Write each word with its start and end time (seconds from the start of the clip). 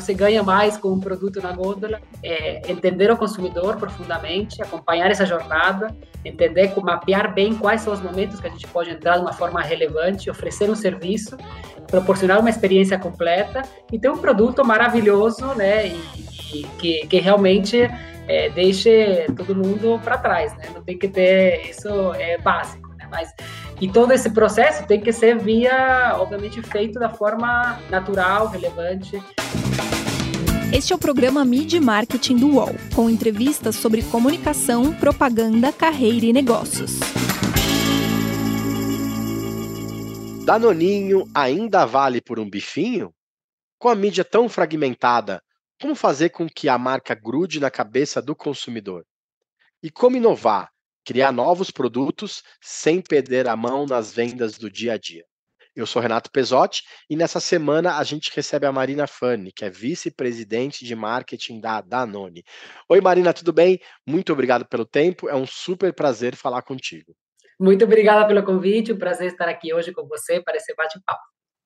se 0.00 0.14
ganha 0.14 0.42
mais 0.42 0.76
com 0.76 0.92
um 0.92 1.00
produto 1.00 1.40
na 1.42 1.52
gôndola. 1.52 2.00
É 2.22 2.70
entender 2.70 3.10
o 3.10 3.16
consumidor 3.16 3.76
profundamente, 3.76 4.62
acompanhar 4.62 5.10
essa 5.10 5.26
jornada, 5.26 5.96
entender, 6.24 6.72
mapear 6.82 7.32
bem 7.32 7.54
quais 7.54 7.80
são 7.80 7.92
os 7.92 8.00
momentos 8.00 8.40
que 8.40 8.46
a 8.46 8.50
gente 8.50 8.66
pode 8.68 8.90
entrar 8.90 9.16
de 9.16 9.22
uma 9.22 9.32
forma 9.32 9.60
relevante, 9.60 10.30
oferecer 10.30 10.70
um 10.70 10.74
serviço, 10.74 11.36
proporcionar 11.86 12.40
uma 12.40 12.50
experiência 12.50 12.98
completa 12.98 13.62
e 13.90 13.98
ter 13.98 14.10
um 14.10 14.18
produto 14.18 14.64
maravilhoso, 14.64 15.46
né? 15.54 15.88
E, 15.88 16.00
e 16.54 16.62
que, 16.78 17.06
que 17.06 17.18
realmente 17.18 17.88
é, 18.28 18.50
deixe 18.50 19.26
todo 19.36 19.54
mundo 19.54 20.00
para 20.02 20.18
trás, 20.18 20.56
né? 20.56 20.66
Não 20.74 20.82
tem 20.82 20.98
que 20.98 21.08
ter 21.08 21.68
isso 21.68 22.12
é 22.14 22.38
básico, 22.38 22.88
né? 22.96 23.06
Mas 23.10 23.32
e 23.80 23.90
todo 23.90 24.12
esse 24.12 24.30
processo 24.30 24.86
tem 24.86 25.00
que 25.00 25.12
ser 25.12 25.38
via, 25.38 26.16
obviamente, 26.16 26.62
feito 26.62 26.98
da 26.98 27.10
forma 27.10 27.80
natural, 27.90 28.48
relevante. 28.48 29.22
Este 30.72 30.92
é 30.92 30.96
o 30.96 30.98
programa 30.98 31.44
Mid 31.44 31.74
Marketing 31.74 32.36
do 32.36 32.54
UOL, 32.54 32.74
com 32.94 33.10
entrevistas 33.10 33.76
sobre 33.76 34.02
comunicação, 34.02 34.94
propaganda, 34.94 35.72
carreira 35.72 36.26
e 36.26 36.32
negócios. 36.32 36.92
Danoninho 40.44 41.28
ainda 41.34 41.84
vale 41.84 42.20
por 42.20 42.40
um 42.40 42.48
bifinho? 42.48 43.12
Com 43.78 43.88
a 43.88 43.94
mídia 43.94 44.24
tão 44.24 44.48
fragmentada, 44.48 45.42
como 45.80 45.94
fazer 45.94 46.30
com 46.30 46.48
que 46.48 46.68
a 46.68 46.78
marca 46.78 47.14
grude 47.14 47.60
na 47.60 47.70
cabeça 47.70 48.22
do 48.22 48.34
consumidor? 48.34 49.04
E 49.82 49.90
como 49.90 50.16
inovar 50.16 50.70
criar 51.04 51.32
novos 51.32 51.70
produtos 51.70 52.42
sem 52.60 53.00
perder 53.00 53.48
a 53.48 53.56
mão 53.56 53.86
nas 53.86 54.12
vendas 54.12 54.58
do 54.58 54.70
dia 54.70 54.94
a 54.94 54.98
dia. 54.98 55.24
Eu 55.74 55.86
sou 55.86 56.02
Renato 56.02 56.30
Pesotti 56.30 56.82
e 57.08 57.16
nessa 57.16 57.40
semana 57.40 57.96
a 57.96 58.04
gente 58.04 58.30
recebe 58.34 58.66
a 58.66 58.72
Marina 58.72 59.06
Fanni, 59.06 59.50
que 59.50 59.64
é 59.64 59.70
vice-presidente 59.70 60.84
de 60.84 60.94
marketing 60.94 61.60
da 61.60 61.80
Danone. 61.80 62.44
Oi, 62.90 63.00
Marina, 63.00 63.32
tudo 63.32 63.54
bem? 63.54 63.80
Muito 64.06 64.32
obrigado 64.34 64.66
pelo 64.66 64.84
tempo, 64.84 65.30
é 65.30 65.34
um 65.34 65.46
super 65.46 65.94
prazer 65.94 66.36
falar 66.36 66.60
contigo. 66.60 67.16
Muito 67.58 67.84
obrigada 67.84 68.26
pelo 68.26 68.42
convite, 68.42 68.92
um 68.92 68.98
prazer 68.98 69.28
estar 69.28 69.48
aqui 69.48 69.72
hoje 69.72 69.92
com 69.92 70.06
você 70.06 70.42
para 70.42 70.58
esse 70.58 70.74
bate-papo. 70.74 71.22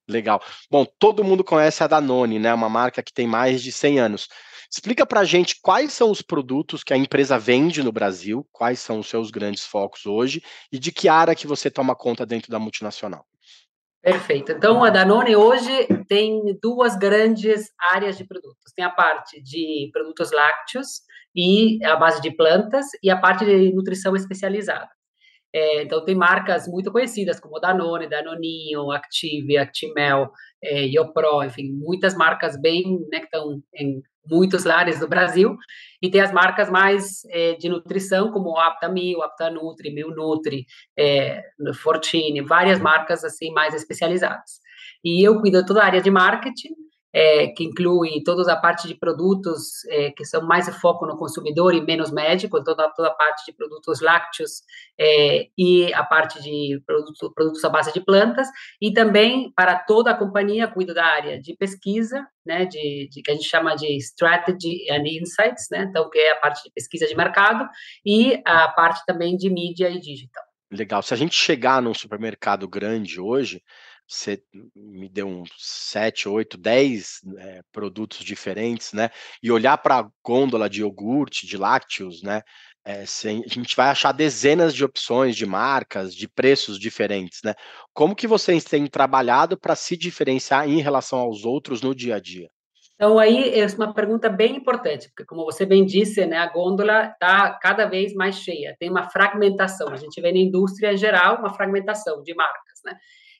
Legal. 0.09 0.41
Bom, 0.71 0.87
todo 1.01 1.25
mundo 1.25 1.43
conhece 1.43 1.83
a 1.83 1.89
Danone, 1.89 2.39
né? 2.39 2.55
Uma 2.55 2.69
marca 2.69 3.03
que 3.03 3.13
tem 3.13 3.27
mais 3.27 3.61
de 3.61 3.73
100 3.73 3.99
anos. 3.99 4.29
Explica 4.71 5.07
para 5.07 5.21
a 5.21 5.25
gente 5.25 5.61
quais 5.61 5.93
são 5.93 6.11
os 6.11 6.23
produtos 6.23 6.83
que 6.83 6.93
a 6.93 6.97
empresa 6.97 7.39
vende 7.39 7.83
no 7.83 7.93
Brasil, 7.93 8.47
quais 8.53 8.81
são 8.81 9.01
os 9.01 9.09
seus 9.09 9.31
grandes 9.31 9.65
focos 9.65 10.07
hoje 10.07 10.43
e 10.73 10.79
de 10.79 10.93
que 10.93 11.09
área 11.09 11.35
que 11.35 11.47
você 11.47 11.71
toma 11.71 11.95
conta 11.95 12.27
dentro 12.27 12.51
da 12.51 12.59
multinacional. 12.59 13.25
Perfeito. 14.07 14.53
Então, 14.53 14.85
a 14.85 14.91
Danone 14.91 15.35
hoje 15.35 15.89
tem 16.07 16.57
duas 16.63 16.97
grandes 16.97 17.73
áreas 17.91 18.17
de 18.17 18.25
produtos. 18.25 18.73
Tem 18.73 18.85
a 18.85 18.91
parte 18.91 19.43
de 19.43 19.91
produtos 19.93 20.31
lácteos 20.31 21.01
e 21.35 21.85
a 21.85 21.97
base 21.97 22.23
de 22.23 22.31
plantas 22.31 22.87
e 23.03 23.11
a 23.11 23.17
parte 23.17 23.45
de 23.45 23.75
nutrição 23.75 24.15
especializada. 24.15 24.89
É, 25.53 25.83
então, 25.83 26.05
tem 26.05 26.15
marcas 26.15 26.69
muito 26.69 26.93
conhecidas, 26.93 27.41
como 27.41 27.59
Danone, 27.59 28.09
Danoninho, 28.09 28.93
Active, 28.93 29.59
Actimel, 29.59 30.31
é, 30.63 30.87
Iopro, 30.87 31.43
enfim, 31.43 31.73
muitas 31.73 32.15
marcas 32.15 32.61
bem, 32.61 33.01
né, 33.11 33.19
que 33.19 33.25
estão 33.25 33.61
em 33.75 34.03
muitos 34.29 34.65
lares 34.65 35.01
do 35.01 35.09
Brasil, 35.09 35.57
e 36.03 36.11
tem 36.11 36.21
as 36.21 36.33
marcas 36.33 36.71
mais 36.71 37.25
é, 37.31 37.55
de 37.55 37.69
nutrição, 37.69 38.31
como 38.31 38.51
o 38.51 38.59
Aptamil, 38.59 39.23
Aptanutri, 39.23 39.93
Mil 39.93 40.11
Nutri, 40.11 40.67
é, 40.97 41.43
Fortini, 41.83 42.43
várias 42.43 42.79
marcas 42.79 43.25
assim 43.25 43.51
mais 43.53 43.75
especializadas. 43.75 44.61
E 45.05 45.27
eu 45.27 45.41
cuido 45.41 45.65
toda 45.65 45.83
a 45.83 45.87
área 45.87 46.01
de 46.01 46.11
marketing, 46.11 46.75
é, 47.17 47.47
que 47.47 47.65
inclui 47.65 48.23
toda 48.23 48.53
a 48.53 48.61
parte 48.61 48.87
de 48.87 48.95
produtos 48.95 49.83
é, 49.89 50.11
que 50.11 50.23
são 50.23 50.47
mais 50.47 50.69
foco 50.77 51.07
no 51.07 51.17
consumidor 51.17 51.75
e 51.75 51.81
menos 51.81 52.13
médico, 52.13 52.63
toda, 52.63 52.91
toda 52.91 53.09
a 53.09 53.15
parte 53.15 53.47
de 53.47 53.57
produtos 53.57 54.03
lácteos 54.03 54.61
é, 55.01 55.49
e 55.57 55.95
a 55.95 56.05
parte 56.05 56.43
de 56.43 56.79
produto, 56.87 57.33
produtos 57.35 57.65
à 57.65 57.71
base 57.71 57.91
de 57.91 58.01
plantas, 58.03 58.47
e 58.83 58.93
também 58.93 59.51
para 59.57 59.79
toda 59.79 60.11
a 60.11 60.15
companhia 60.15 60.69
cuido 60.69 60.93
da 60.93 61.07
área 61.07 61.41
de 61.41 61.57
pesquisa, 61.57 62.23
né, 62.45 62.67
de, 62.67 63.09
de 63.11 63.23
que 63.23 63.31
a 63.31 63.35
gente 63.35 63.49
chama 63.49 63.75
de 63.75 63.97
Strategy 63.97 64.85
and 64.91 65.05
Insights, 65.07 65.69
né, 65.71 65.87
então 65.89 66.11
que 66.11 66.19
é 66.19 66.33
a 66.33 66.37
parte 66.37 66.63
de 66.65 66.71
pesquisa 66.71 67.07
de 67.07 67.17
mercado, 67.17 67.67
e 68.05 68.43
a 68.45 68.69
parte 68.69 69.03
também 69.07 69.39
de 69.39 69.49
mídia 69.49 69.89
e 69.89 69.99
digital. 69.99 70.45
Legal. 70.71 71.01
Se 71.01 71.15
a 71.15 71.17
gente 71.17 71.35
chegar 71.35 71.81
num 71.81 71.95
supermercado 71.95 72.69
grande 72.69 73.19
hoje, 73.19 73.63
você 74.09 74.41
me 74.75 75.09
deu 75.09 75.27
uns 75.27 75.51
7, 75.59 76.29
8, 76.29 76.57
10 76.57 77.21
é, 77.39 77.61
produtos 77.73 78.19
diferentes, 78.19 78.93
né? 78.93 79.11
E 79.43 79.51
olhar 79.51 79.77
para 79.79 79.99
a 79.99 80.09
gôndola 80.25 80.71
de 80.71 80.81
iogurte, 80.81 81.47
de 81.47 81.57
lácteos, 81.57 82.23
né? 82.23 82.43
É, 82.85 83.05
sem, 83.05 83.43
a 83.45 83.49
gente 83.49 83.75
vai 83.75 83.89
achar 83.89 84.13
dezenas 84.13 84.73
de 84.73 84.85
opções 84.85 85.35
de 85.35 85.45
marcas, 85.45 86.15
de 86.15 86.29
preços 86.29 86.79
diferentes, 86.79 87.41
né? 87.45 87.55
Como 87.93 88.15
que 88.15 88.29
vocês 88.29 88.63
têm 88.63 88.87
trabalhado 88.87 89.59
para 89.59 89.75
se 89.75 89.97
diferenciar 89.97 90.69
em 90.69 90.81
relação 90.81 91.19
aos 91.19 91.45
outros 91.45 91.83
no 91.83 91.95
dia 91.95 92.15
a 92.15 92.21
dia? 92.21 92.49
Então, 92.97 93.19
aí 93.19 93.61
é 93.61 93.67
uma 93.77 93.93
pergunta 93.93 94.31
bem 94.31 94.57
importante, 94.57 95.09
porque, 95.09 95.27
como 95.27 95.45
você 95.45 95.67
bem 95.67 95.85
disse, 95.85 96.25
né, 96.25 96.39
a 96.39 96.47
gôndola 96.47 97.09
está 97.09 97.53
cada 97.61 97.85
vez 97.85 98.15
mais 98.15 98.37
cheia, 98.37 98.75
tem 98.79 98.89
uma 98.89 99.11
fragmentação. 99.11 99.89
A 99.89 99.97
gente 99.97 100.19
vê 100.19 100.33
na 100.33 100.39
indústria 100.39 100.95
em 100.95 100.97
geral 100.97 101.39
uma 101.39 101.53
fragmentação 101.53 102.23
de 102.23 102.35
marcas, 102.35 102.81
né? 102.85 102.97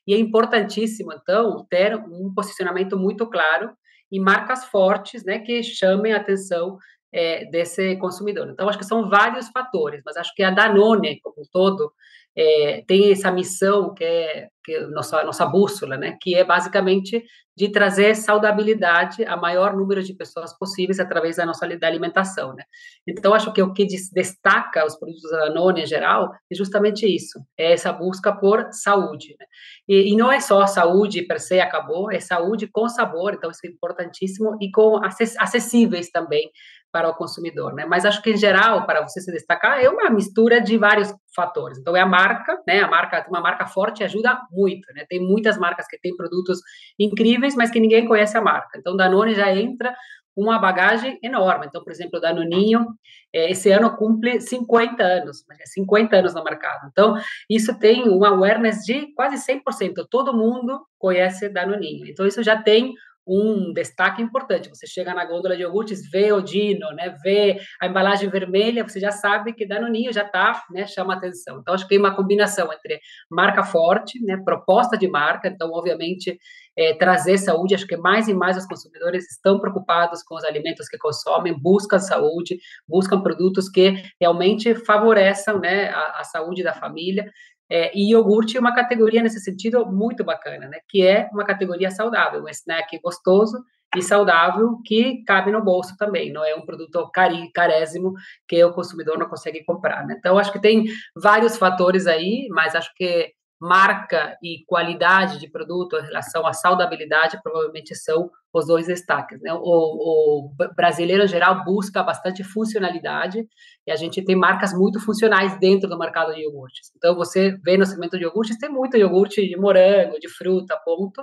E 0.07 0.15
é 0.15 0.19
importantíssimo, 0.19 1.13
então, 1.13 1.67
ter 1.69 1.97
um 1.97 2.33
posicionamento 2.35 2.97
muito 2.97 3.29
claro 3.29 3.71
e 4.11 4.21
marcas 4.21 4.65
fortes, 4.67 5.25
né, 5.25 5.41
que 5.41 5.63
chamem 5.63 6.13
a 6.13 6.19
atenção 6.19 6.79
é, 7.13 7.45
desse 7.47 7.97
consumidor. 7.97 8.49
Então, 8.49 8.69
acho 8.69 8.79
que 8.79 8.85
são 8.85 9.09
vários 9.09 9.49
fatores, 9.49 10.03
mas 10.05 10.17
acho 10.17 10.33
que 10.35 10.43
a 10.43 10.51
Danone, 10.51 11.21
como 11.21 11.43
um 11.43 11.49
todo, 11.51 11.93
é, 12.37 12.85
tem 12.87 13.11
essa 13.11 13.33
missão 13.33 13.95
que 13.95 14.05
é, 14.05 14.49
que 14.67 14.75
é 14.75 14.87
nossa, 14.89 15.23
nossa 15.23 15.47
bússola, 15.47 15.97
né? 15.97 16.19
Que 16.21 16.35
é 16.35 16.45
basicamente 16.45 17.25
de 17.57 17.71
trazer 17.71 18.15
saudabilidade 18.15 19.25
a 19.25 19.35
maior 19.37 19.75
número 19.75 20.03
de 20.03 20.13
pessoas 20.13 20.53
possíveis 20.59 21.01
através 21.01 21.37
da 21.37 21.47
nossa 21.47 21.67
da 21.79 21.87
alimentação, 21.87 22.53
né? 22.53 22.65
Então, 23.09 23.33
acho 23.33 23.53
que 23.53 23.63
o 23.63 23.73
que 23.73 23.87
destaca 24.13 24.85
os 24.85 24.99
produtos 24.99 25.31
da 25.31 25.47
Danone 25.47 25.83
em 25.83 25.87
geral 25.87 26.33
é 26.53 26.55
justamente 26.55 27.07
isso, 27.07 27.41
é 27.57 27.73
essa 27.73 27.93
busca 27.93 28.35
por 28.35 28.69
saúde, 28.73 29.37
né? 29.39 29.47
e, 29.89 30.13
e, 30.13 30.17
não 30.17 30.31
é 30.31 30.41
só 30.41 30.67
saúde 30.67 31.23
per 31.23 31.41
se 31.41 31.61
acabou, 31.61 32.11
é 32.11 32.21
saúde 32.21 32.67
com 32.67 32.89
sabor, 32.89 33.35
então 33.35 33.51
isso 33.51 33.61
é 33.65 33.69
importantíssimo, 33.69 34.59
e 34.61 34.71
com 34.71 35.01
acessíveis 35.39 36.11
também 36.11 36.51
para 36.97 37.11
o 37.11 37.15
consumidor, 37.15 37.75
né? 37.75 37.85
Mas 37.85 38.07
acho 38.07 38.23
que 38.23 38.31
em 38.31 38.37
geral, 38.39 38.87
para 38.87 39.03
você 39.03 39.21
se 39.21 39.31
destacar, 39.31 39.83
é 39.83 39.89
uma 39.89 40.09
mistura 40.09 40.63
de 40.63 40.79
vários 40.79 41.13
fatores. 41.35 41.79
Então 41.79 41.95
é 41.95 42.01
a 42.01 42.07
marca, 42.07 42.59
né? 42.67 42.81
A 42.81 42.89
marca, 42.89 43.27
uma 43.29 43.41
marca 43.41 43.67
forte 43.67 44.03
ajuda 44.03 44.41
muito, 44.57 44.93
né? 44.95 45.05
Tem 45.09 45.21
muitas 45.21 45.59
marcas 45.59 45.87
que 45.87 45.99
têm 45.99 46.17
produtos 46.17 46.61
incríveis, 46.99 47.55
mas 47.55 47.71
que 47.71 47.79
ninguém 47.79 48.07
conhece 48.07 48.37
a 48.37 48.41
marca. 48.41 48.79
Então 48.79 48.97
Danone 48.97 49.35
já 49.35 49.55
entra 49.55 49.95
uma 50.37 50.59
bagagem 50.59 51.19
enorme. 51.23 51.67
Então, 51.67 51.83
por 51.83 51.91
exemplo, 51.91 52.19
o 52.19 52.21
Danoninho, 52.21 52.87
é, 53.33 53.51
esse 53.51 53.71
ano 53.71 53.97
cumpre 53.97 54.39
50 54.39 55.03
anos, 55.03 55.45
50 55.65 56.15
anos 56.15 56.35
no 56.35 56.45
mercado. 56.45 56.89
Então, 56.93 57.17
isso 57.49 57.79
tem 57.79 58.07
uma 58.07 58.29
awareness 58.29 58.85
de 58.85 59.15
quase 59.15 59.37
100%. 59.37 60.07
Todo 60.11 60.37
mundo 60.37 60.87
conhece 60.99 61.49
Danoninho. 61.49 62.07
Então, 62.07 62.27
isso 62.27 62.43
já 62.43 62.61
tem 62.63 62.93
um 63.27 63.73
destaque 63.73 64.23
importante. 64.23 64.69
Você 64.69 64.87
chega 64.87 65.13
na 65.13 65.25
gôndola 65.25 65.57
de 65.57 65.63
iogurtes, 65.63 66.09
vê 66.09 66.33
o 66.33 66.41
Dino, 66.41 66.91
né, 66.93 67.15
vê 67.23 67.59
a 67.81 67.87
embalagem 67.87 68.29
vermelha, 68.29 68.87
você 68.87 69.01
já 69.01 69.11
sabe 69.11 69.53
que 69.53 69.67
Danoninho 69.67 70.13
já 70.13 70.23
está, 70.23 70.63
né, 70.71 70.87
chama 70.87 71.15
atenção. 71.15 71.59
Então, 71.59 71.75
acho 71.75 71.85
que 71.85 71.91
tem 71.91 71.99
uma 71.99 72.15
combinação 72.15 72.73
entre 72.73 73.01
marca 73.31 73.65
forte, 73.65 74.23
né, 74.25 74.37
proposta 74.45 74.97
de 74.97 75.09
marca, 75.09 75.49
então, 75.49 75.71
obviamente, 75.73 76.39
é, 76.79 76.95
trazer 76.95 77.39
saúde, 77.39 77.75
acho 77.75 77.87
que 77.87 77.97
mais 77.97 78.29
e 78.29 78.35
mais 78.35 78.57
os 78.57 78.67
consumidores 78.67 79.29
estão 79.31 79.59
preocupados 79.59 80.23
com 80.23 80.37
os 80.37 80.45
alimentos 80.45 80.89
que 80.89 80.99
consomem, 80.99 81.59
buscam 81.59 81.99
saúde, 81.99 82.59
buscam 82.87 83.21
produtos 83.21 83.69
que 83.69 83.95
realmente 84.21 84.75
favoreçam, 84.75 85.59
né, 85.59 85.89
a, 85.89 86.21
a 86.21 86.25
saúde 86.25 86.63
da 86.63 86.75
família, 86.75 87.33
é, 87.71 87.97
e 87.97 88.13
iogurte 88.13 88.57
é 88.57 88.61
uma 88.61 88.75
categoria 88.75 89.23
nesse 89.23 89.41
sentido 89.41 89.87
muito 89.87 90.25
bacana, 90.25 90.69
né? 90.69 90.79
Que 90.89 91.07
é 91.07 91.29
uma 91.33 91.45
categoria 91.45 91.91
saudável, 91.91 92.43
um 92.43 92.49
snack 92.49 92.99
gostoso 93.01 93.63
e 93.97 94.03
saudável 94.03 94.79
que 94.85 95.23
cabe 95.25 95.51
no 95.51 95.63
bolso 95.63 95.97
também, 95.97 96.33
não 96.33 96.45
é 96.45 96.55
um 96.55 96.65
produto 96.65 97.09
cari, 97.13 97.51
carésimo 97.53 98.13
que 98.47 98.63
o 98.65 98.73
consumidor 98.73 99.19
não 99.19 99.29
consegue 99.29 99.65
comprar, 99.65 100.07
né? 100.07 100.17
Então, 100.19 100.39
acho 100.39 100.53
que 100.53 100.61
tem 100.61 100.85
vários 101.15 101.57
fatores 101.57 102.07
aí, 102.07 102.47
mas 102.51 102.75
acho 102.75 102.93
que 102.95 103.33
marca 103.61 104.37
e 104.43 104.65
qualidade 104.67 105.39
de 105.39 105.49
produto 105.51 105.97
em 105.97 106.03
relação 106.03 106.47
à 106.47 106.53
saudabilidade 106.53 107.41
provavelmente 107.43 107.95
são 107.95 108.31
os 108.53 108.67
dois 108.67 108.87
destaques. 108.87 109.41
Né? 109.41 109.53
O, 109.53 109.59
o, 109.61 110.51
brasileiro, 110.75 111.25
em 111.25 111.29
geral, 111.29 111.65
busca 111.65 112.03
bastante 112.03 112.45
funcionalidade 112.45 113.47
e 113.87 113.91
a 113.91 113.97
gente 113.97 114.25
tem 114.25 114.37
marcas 114.37 114.73
muito 114.73 115.01
funcionais 115.01 115.59
dentro 115.59 115.89
do 115.89 115.99
mercado 115.99 116.35
de 116.35 116.43
iogurtes. 116.43 116.91
Então, 116.97 117.15
você 117.15 117.57
vê 117.65 117.77
no 117.77 117.87
segmento 117.87 118.19
de 118.19 118.25
iogurtes, 118.25 118.59
tem 118.59 118.71
muito 118.71 118.97
iogurte 118.97 119.47
de 119.47 119.57
morango, 119.57 120.19
de 120.19 120.29
fruta, 120.29 120.79
ponto, 120.85 121.23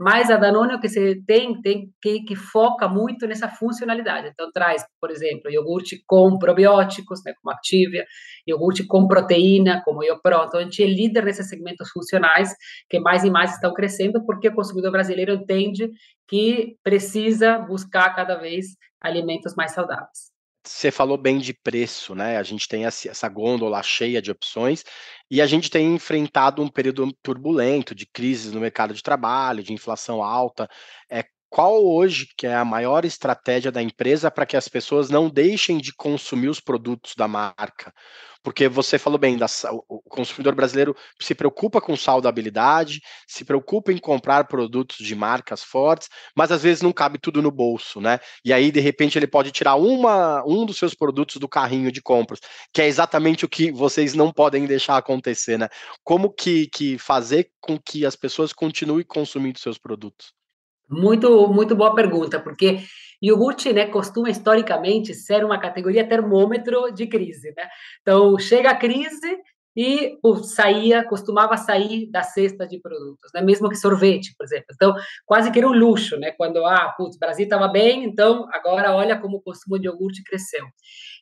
Mas 0.00 0.30
a 0.30 0.36
Danone 0.36 0.74
o 0.74 0.80
que 0.80 0.88
se 0.88 1.22
tem, 1.26 1.60
tem 1.60 1.92
que, 2.00 2.20
que 2.20 2.36
foca 2.36 2.88
muito 2.88 3.26
nessa 3.26 3.48
funcionalidade. 3.48 4.28
Então 4.28 4.50
traz, 4.52 4.84
por 5.00 5.10
exemplo, 5.10 5.50
iogurte 5.50 6.02
com 6.06 6.38
probióticos, 6.38 7.20
né, 7.24 7.32
como 7.42 7.52
Activia, 7.52 8.06
iogurte 8.46 8.86
com 8.86 9.08
proteína, 9.08 9.82
como 9.84 10.04
Iopro. 10.04 10.44
Então 10.46 10.60
a 10.60 10.62
gente 10.62 10.82
é 10.82 10.86
líder 10.86 11.24
nesses 11.24 11.48
segmentos 11.48 11.90
funcionais 11.90 12.54
que 12.88 13.00
mais 13.00 13.24
e 13.24 13.30
mais 13.30 13.54
estão 13.54 13.74
crescendo 13.74 14.24
porque 14.24 14.48
o 14.48 14.54
consumidor 14.54 14.92
brasileiro 14.92 15.32
entende 15.32 15.90
que 16.28 16.76
precisa 16.82 17.58
buscar 17.58 18.14
cada 18.14 18.36
vez 18.36 18.76
alimentos 19.00 19.54
mais 19.56 19.72
saudáveis. 19.72 20.37
Você 20.64 20.90
falou 20.90 21.16
bem 21.16 21.38
de 21.38 21.54
preço, 21.54 22.14
né? 22.14 22.36
A 22.36 22.42
gente 22.42 22.68
tem 22.68 22.84
essa 22.84 23.28
gôndola 23.28 23.82
cheia 23.82 24.20
de 24.20 24.30
opções 24.30 24.84
e 25.30 25.40
a 25.40 25.46
gente 25.46 25.70
tem 25.70 25.94
enfrentado 25.94 26.62
um 26.62 26.68
período 26.68 27.10
turbulento 27.22 27.94
de 27.94 28.06
crises 28.06 28.52
no 28.52 28.60
mercado 28.60 28.92
de 28.92 29.02
trabalho, 29.02 29.62
de 29.62 29.72
inflação 29.72 30.22
alta. 30.22 30.68
É, 31.10 31.24
qual 31.50 31.84
hoje 31.84 32.28
que 32.36 32.46
é 32.46 32.54
a 32.54 32.64
maior 32.64 33.04
estratégia 33.04 33.72
da 33.72 33.82
empresa 33.82 34.30
para 34.30 34.46
que 34.46 34.56
as 34.56 34.68
pessoas 34.68 35.10
não 35.10 35.28
deixem 35.28 35.78
de 35.78 35.94
consumir 35.94 36.48
os 36.48 36.60
produtos 36.60 37.14
da 37.16 37.26
marca? 37.26 37.92
Porque 38.42 38.68
você 38.68 38.98
falou 38.98 39.18
bem, 39.18 39.36
da, 39.36 39.46
o 39.88 40.00
consumidor 40.08 40.54
brasileiro 40.54 40.94
se 41.20 41.34
preocupa 41.34 41.80
com 41.80 41.96
saudabilidade, 41.96 43.00
se 43.26 43.44
preocupa 43.44 43.92
em 43.92 43.98
comprar 43.98 44.44
produtos 44.46 44.98
de 44.98 45.14
marcas 45.14 45.62
fortes, 45.62 46.08
mas 46.36 46.52
às 46.52 46.62
vezes 46.62 46.82
não 46.82 46.92
cabe 46.92 47.18
tudo 47.18 47.42
no 47.42 47.50
bolso, 47.50 48.00
né? 48.00 48.20
E 48.44 48.52
aí, 48.52 48.70
de 48.70 48.80
repente, 48.80 49.18
ele 49.18 49.26
pode 49.26 49.50
tirar 49.50 49.74
uma, 49.74 50.42
um 50.46 50.64
dos 50.64 50.78
seus 50.78 50.94
produtos 50.94 51.36
do 51.36 51.48
carrinho 51.48 51.90
de 51.90 52.00
compras, 52.00 52.40
que 52.72 52.80
é 52.80 52.86
exatamente 52.86 53.44
o 53.44 53.48
que 53.48 53.72
vocês 53.72 54.14
não 54.14 54.32
podem 54.32 54.66
deixar 54.66 54.96
acontecer, 54.96 55.58
né? 55.58 55.68
Como 56.04 56.30
que, 56.30 56.68
que 56.68 56.96
fazer 56.98 57.50
com 57.60 57.78
que 57.78 58.06
as 58.06 58.16
pessoas 58.16 58.52
continuem 58.52 59.04
consumindo 59.04 59.58
seus 59.58 59.78
produtos? 59.78 60.37
Muito, 60.90 61.48
muito 61.48 61.76
boa 61.76 61.94
pergunta, 61.94 62.40
porque 62.40 62.78
iogurte, 63.20 63.72
né, 63.72 63.86
costuma 63.86 64.30
historicamente 64.30 65.12
ser 65.14 65.44
uma 65.44 65.58
categoria 65.58 66.08
termômetro 66.08 66.90
de 66.92 67.06
crise, 67.06 67.52
né? 67.56 67.68
Então, 68.00 68.38
chega 68.38 68.70
a 68.70 68.76
crise 68.76 69.38
e 69.76 70.18
pô, 70.20 70.36
saía, 70.36 71.04
costumava 71.04 71.56
sair 71.56 72.10
da 72.10 72.22
cesta 72.22 72.66
de 72.66 72.80
produtos, 72.80 73.30
né? 73.32 73.40
Mesmo 73.42 73.68
que 73.68 73.76
sorvete, 73.76 74.34
por 74.36 74.44
exemplo. 74.44 74.66
Então, 74.74 74.94
quase 75.24 75.52
que 75.52 75.58
era 75.58 75.68
um 75.68 75.72
luxo, 75.72 76.16
né? 76.16 76.32
Quando, 76.32 76.64
ah, 76.64 76.92
putz, 76.96 77.16
Brasil 77.16 77.44
estava 77.44 77.68
bem, 77.68 78.04
então 78.04 78.48
agora 78.52 78.92
olha 78.94 79.16
como 79.20 79.36
o 79.36 79.40
consumo 79.40 79.78
de 79.78 79.86
iogurte 79.86 80.24
cresceu. 80.24 80.64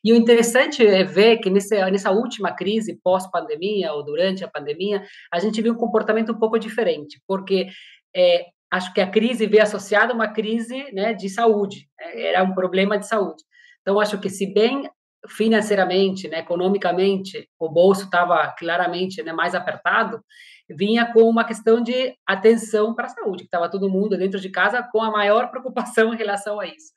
E 0.03 0.11
o 0.13 0.15
interessante 0.15 0.85
é 0.85 1.03
ver 1.03 1.37
que 1.37 1.51
nessa 1.51 2.11
última 2.11 2.51
crise, 2.51 2.99
pós-pandemia 3.03 3.93
ou 3.93 4.03
durante 4.03 4.43
a 4.43 4.47
pandemia, 4.47 5.03
a 5.31 5.39
gente 5.39 5.61
viu 5.61 5.73
um 5.73 5.77
comportamento 5.77 6.31
um 6.31 6.39
pouco 6.39 6.57
diferente, 6.57 7.21
porque 7.27 7.67
é, 8.15 8.45
acho 8.71 8.93
que 8.93 9.01
a 9.01 9.09
crise 9.09 9.47
veio 9.47 9.63
associada 9.63 10.11
a 10.11 10.15
uma 10.15 10.27
crise 10.27 10.91
né, 10.93 11.13
de 11.13 11.29
saúde, 11.29 11.87
né, 11.99 12.21
era 12.21 12.43
um 12.43 12.53
problema 12.53 12.97
de 12.97 13.07
saúde. 13.07 13.43
Então, 13.81 13.99
acho 13.99 14.19
que 14.19 14.29
se 14.29 14.53
bem 14.53 14.89
financeiramente, 15.29 16.27
né, 16.27 16.39
economicamente, 16.39 17.49
o 17.59 17.69
bolso 17.69 18.05
estava 18.05 18.53
claramente 18.57 19.21
né, 19.23 19.33
mais 19.33 19.55
apertado, 19.55 20.21
vinha 20.69 21.11
com 21.11 21.23
uma 21.23 21.43
questão 21.43 21.81
de 21.81 22.13
atenção 22.25 22.93
para 22.93 23.05
a 23.05 23.09
saúde, 23.09 23.43
que 23.43 23.47
estava 23.47 23.69
todo 23.69 23.89
mundo 23.89 24.17
dentro 24.17 24.39
de 24.39 24.49
casa 24.49 24.83
com 24.91 25.01
a 25.01 25.11
maior 25.11 25.49
preocupação 25.51 26.13
em 26.13 26.17
relação 26.17 26.59
a 26.59 26.67
isso. 26.67 26.95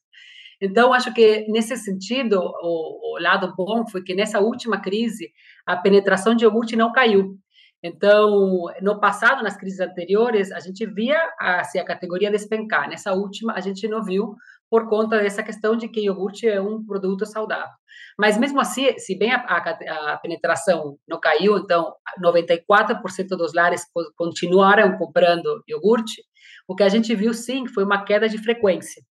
Então, 0.61 0.93
acho 0.93 1.13
que 1.15 1.47
nesse 1.49 1.77
sentido, 1.77 2.39
o, 2.39 3.17
o 3.17 3.23
lado 3.23 3.55
bom 3.57 3.87
foi 3.87 4.03
que 4.03 4.15
nessa 4.15 4.41
última 4.41 4.81
crise, 4.81 5.33
a 5.65 5.77
penetração 5.77 6.35
de 6.35 6.45
iogurte 6.45 6.77
não 6.77 6.93
caiu. 6.93 7.39
Então, 7.83 8.67
no 8.83 9.01
passado, 9.01 9.43
nas 9.43 9.57
crises 9.57 9.81
anteriores, 9.81 10.53
a 10.53 10.61
gente 10.61 10.85
via 10.87 11.19
assim, 11.39 11.79
a 11.79 11.85
categoria 11.85 12.31
despencar. 12.31 12.89
Nessa 12.89 13.13
última, 13.15 13.55
a 13.55 13.61
gente 13.61 13.89
não 13.89 14.03
viu 14.03 14.35
por 14.69 14.89
conta 14.89 15.19
dessa 15.19 15.43
questão 15.43 15.77
de 15.77 15.89
que 15.89 16.01
iogurte 16.01 16.47
é 16.47 16.61
um 16.61 16.85
produto 16.85 17.27
saudável. 17.27 17.75
Mas 18.19 18.39
mesmo 18.39 18.61
assim, 18.61 18.97
se 18.99 19.19
bem 19.19 19.33
a, 19.33 19.39
a, 19.39 20.13
a 20.13 20.19
penetração 20.19 20.97
não 21.09 21.19
caiu, 21.19 21.59
então 21.59 21.93
94% 22.23 23.29
dos 23.31 23.53
lares 23.53 23.83
continuaram 24.17 24.97
comprando 24.97 25.63
iogurte, 25.67 26.23
o 26.69 26.77
que 26.77 26.83
a 26.83 26.89
gente 26.89 27.15
viu 27.15 27.35
sim 27.35 27.67
foi 27.67 27.83
uma 27.83 28.05
queda 28.05 28.29
de 28.29 28.39
frequência. 28.39 29.03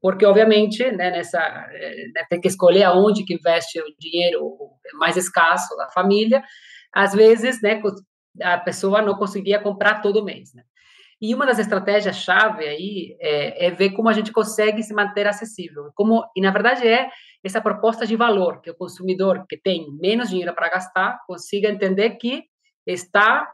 Porque, 0.00 0.24
obviamente, 0.24 0.82
né, 0.90 1.10
nessa, 1.10 1.38
né, 1.38 2.24
tem 2.28 2.40
que 2.40 2.48
escolher 2.48 2.84
aonde 2.84 3.24
que 3.24 3.34
investe 3.34 3.78
o 3.80 3.84
dinheiro 3.98 4.56
mais 4.94 5.16
escasso 5.16 5.76
da 5.76 5.88
família, 5.90 6.42
às 6.94 7.12
vezes, 7.12 7.60
né, 7.60 7.80
a 8.42 8.58
pessoa 8.58 9.02
não 9.02 9.14
conseguia 9.14 9.58
comprar 9.60 10.00
todo 10.00 10.24
mês, 10.24 10.52
né? 10.54 10.62
E 11.20 11.34
uma 11.34 11.46
das 11.46 11.58
estratégias 11.58 12.16
chave 12.16 12.66
aí 12.66 13.16
é, 13.20 13.66
é, 13.66 13.70
ver 13.70 13.90
como 13.90 14.08
a 14.08 14.12
gente 14.12 14.32
consegue 14.32 14.82
se 14.82 14.92
manter 14.92 15.26
acessível. 15.26 15.90
Como 15.94 16.24
e 16.36 16.40
na 16.40 16.50
verdade 16.50 16.86
é 16.86 17.08
essa 17.42 17.60
proposta 17.60 18.06
de 18.06 18.16
valor 18.16 18.60
que 18.60 18.70
o 18.70 18.74
consumidor 18.74 19.46
que 19.48 19.56
tem 19.56 19.86
menos 20.00 20.28
dinheiro 20.28 20.54
para 20.54 20.68
gastar 20.68 21.18
consiga 21.26 21.68
entender 21.68 22.10
que 22.16 22.42
está 22.86 23.48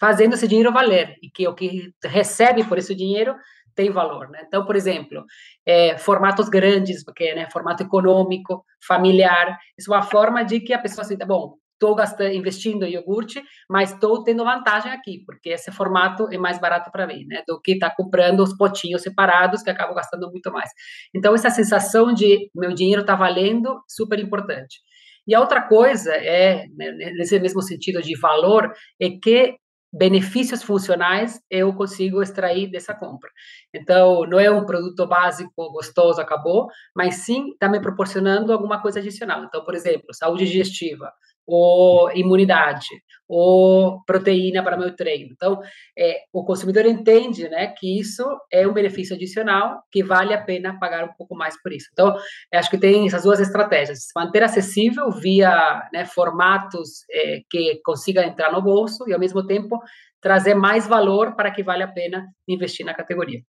fazendo 0.00 0.34
esse 0.34 0.48
dinheiro 0.48 0.72
valer 0.72 1.16
e 1.22 1.30
que 1.30 1.46
o 1.46 1.54
que 1.54 1.92
recebe 2.04 2.64
por 2.64 2.78
esse 2.78 2.94
dinheiro 2.94 3.36
tem 3.74 3.90
valor, 3.90 4.28
né? 4.30 4.42
Então, 4.46 4.64
por 4.64 4.76
exemplo, 4.76 5.24
é, 5.66 5.98
formatos 5.98 6.48
grandes, 6.48 7.04
porque 7.04 7.34
né, 7.34 7.48
formato 7.50 7.82
econômico, 7.82 8.64
familiar, 8.86 9.58
isso 9.76 9.92
é 9.92 9.96
uma 9.96 10.02
forma 10.02 10.44
de 10.44 10.60
que 10.60 10.72
a 10.72 10.78
pessoa 10.78 11.04
sinta, 11.04 11.26
bom, 11.26 11.56
estou 11.74 11.96
investindo 12.28 12.84
em 12.84 12.92
iogurte, 12.92 13.42
mas 13.68 13.92
estou 13.92 14.22
tendo 14.22 14.44
vantagem 14.44 14.92
aqui, 14.92 15.22
porque 15.26 15.50
esse 15.50 15.70
formato 15.72 16.28
é 16.32 16.38
mais 16.38 16.58
barato 16.60 16.90
para 16.90 17.06
mim, 17.06 17.24
né? 17.26 17.42
Do 17.46 17.60
que 17.60 17.72
estar 17.72 17.90
tá 17.90 17.96
comprando 17.96 18.40
os 18.40 18.56
potinhos 18.56 19.02
separados, 19.02 19.62
que 19.62 19.70
acabo 19.70 19.94
gastando 19.94 20.30
muito 20.30 20.50
mais. 20.52 20.70
Então, 21.14 21.34
essa 21.34 21.50
sensação 21.50 22.12
de 22.12 22.50
meu 22.54 22.72
dinheiro 22.72 23.02
está 23.02 23.14
valendo, 23.14 23.82
super 23.88 24.18
importante. 24.18 24.80
E 25.26 25.34
a 25.34 25.40
outra 25.40 25.62
coisa 25.62 26.12
é, 26.12 26.66
né, 26.76 26.92
nesse 27.16 27.38
mesmo 27.40 27.62
sentido 27.62 28.02
de 28.02 28.18
valor, 28.18 28.72
é 29.00 29.10
que 29.10 29.56
benefícios 29.94 30.62
funcionais 30.62 31.40
eu 31.48 31.72
consigo 31.72 32.20
extrair 32.20 32.68
dessa 32.70 32.92
compra. 32.94 33.30
Então, 33.72 34.24
não 34.26 34.40
é 34.40 34.50
um 34.50 34.66
produto 34.66 35.06
básico, 35.06 35.70
gostoso, 35.70 36.20
acabou, 36.20 36.66
mas 36.94 37.16
sim 37.16 37.50
está 37.52 37.68
me 37.68 37.80
proporcionando 37.80 38.52
alguma 38.52 38.82
coisa 38.82 38.98
adicional. 38.98 39.44
Então, 39.44 39.64
por 39.64 39.74
exemplo, 39.74 40.12
saúde 40.12 40.46
digestiva, 40.46 41.12
ou 41.46 42.10
imunidade, 42.12 42.86
ou 43.28 44.02
proteína 44.04 44.62
para 44.62 44.76
meu 44.76 44.94
treino. 44.94 45.30
Então, 45.32 45.60
é, 45.98 46.22
o 46.32 46.44
consumidor 46.44 46.86
entende 46.86 47.48
né, 47.48 47.68
que 47.68 47.98
isso 47.98 48.24
é 48.50 48.66
um 48.66 48.72
benefício 48.72 49.14
adicional 49.14 49.82
que 49.90 50.02
vale 50.02 50.32
a 50.32 50.42
pena 50.42 50.78
pagar 50.78 51.04
um 51.04 51.12
pouco 51.12 51.34
mais 51.34 51.60
por 51.60 51.72
isso. 51.72 51.88
Então, 51.92 52.16
acho 52.52 52.70
que 52.70 52.78
tem 52.78 53.06
essas 53.06 53.22
duas 53.22 53.40
estratégias: 53.40 54.08
manter 54.16 54.42
acessível 54.42 55.10
via 55.10 55.82
né, 55.92 56.04
formatos 56.04 57.04
é, 57.10 57.40
que 57.50 57.80
consiga 57.84 58.24
entrar 58.24 58.52
no 58.52 58.62
bolso 58.62 59.08
e, 59.08 59.12
ao 59.12 59.20
mesmo 59.20 59.46
tempo, 59.46 59.78
trazer 60.20 60.54
mais 60.54 60.86
valor 60.86 61.36
para 61.36 61.50
que 61.50 61.62
vale 61.62 61.82
a 61.82 61.88
pena 61.88 62.26
investir 62.48 62.84
na 62.84 62.94
categoria. 62.94 63.40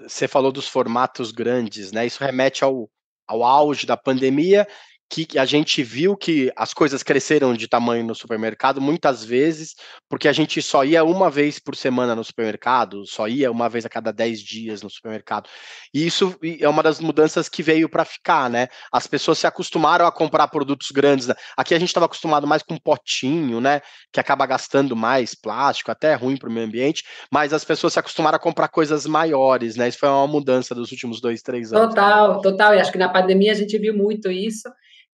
Você 0.00 0.28
falou 0.28 0.52
dos 0.52 0.68
formatos 0.68 1.32
grandes, 1.32 1.90
né? 1.90 2.06
Isso 2.06 2.22
remete 2.22 2.62
ao, 2.62 2.88
ao 3.26 3.42
auge 3.42 3.84
da 3.86 3.96
pandemia 3.96 4.66
que 5.10 5.38
a 5.38 5.44
gente 5.46 5.82
viu 5.82 6.16
que 6.16 6.52
as 6.54 6.74
coisas 6.74 7.02
cresceram 7.02 7.54
de 7.54 7.66
tamanho 7.66 8.04
no 8.04 8.14
supermercado 8.14 8.80
muitas 8.80 9.24
vezes, 9.24 9.74
porque 10.08 10.28
a 10.28 10.32
gente 10.32 10.60
só 10.60 10.84
ia 10.84 11.02
uma 11.02 11.30
vez 11.30 11.58
por 11.58 11.74
semana 11.74 12.14
no 12.14 12.22
supermercado, 12.22 13.06
só 13.06 13.26
ia 13.26 13.50
uma 13.50 13.68
vez 13.70 13.86
a 13.86 13.88
cada 13.88 14.12
10 14.12 14.40
dias 14.40 14.82
no 14.82 14.90
supermercado. 14.90 15.48
E 15.94 16.06
isso 16.06 16.38
é 16.60 16.68
uma 16.68 16.82
das 16.82 17.00
mudanças 17.00 17.48
que 17.48 17.62
veio 17.62 17.88
para 17.88 18.04
ficar, 18.04 18.50
né? 18.50 18.68
As 18.92 19.06
pessoas 19.06 19.38
se 19.38 19.46
acostumaram 19.46 20.06
a 20.06 20.12
comprar 20.12 20.46
produtos 20.48 20.90
grandes. 20.90 21.26
Né? 21.26 21.34
Aqui 21.56 21.74
a 21.74 21.78
gente 21.78 21.88
estava 21.88 22.06
acostumado 22.06 22.46
mais 22.46 22.62
com 22.62 22.76
potinho, 22.76 23.60
né? 23.60 23.80
Que 24.12 24.20
acaba 24.20 24.44
gastando 24.44 24.94
mais 24.94 25.34
plástico, 25.34 25.90
até 25.90 26.12
é 26.12 26.14
ruim 26.14 26.36
para 26.36 26.50
o 26.50 26.52
meio 26.52 26.66
ambiente, 26.66 27.02
mas 27.32 27.54
as 27.54 27.64
pessoas 27.64 27.94
se 27.94 27.98
acostumaram 27.98 28.36
a 28.36 28.40
comprar 28.40 28.68
coisas 28.68 29.06
maiores, 29.06 29.74
né? 29.76 29.88
Isso 29.88 29.98
foi 29.98 30.08
uma 30.08 30.26
mudança 30.26 30.74
dos 30.74 30.92
últimos 30.92 31.20
dois, 31.20 31.40
três 31.40 31.72
anos. 31.72 31.88
Total, 31.88 32.34
né? 32.34 32.40
total. 32.42 32.74
E 32.74 32.80
acho 32.80 32.92
que 32.92 32.98
na 32.98 33.08
pandemia 33.08 33.52
a 33.52 33.54
gente 33.54 33.78
viu 33.78 33.96
muito 33.96 34.30
isso. 34.30 34.68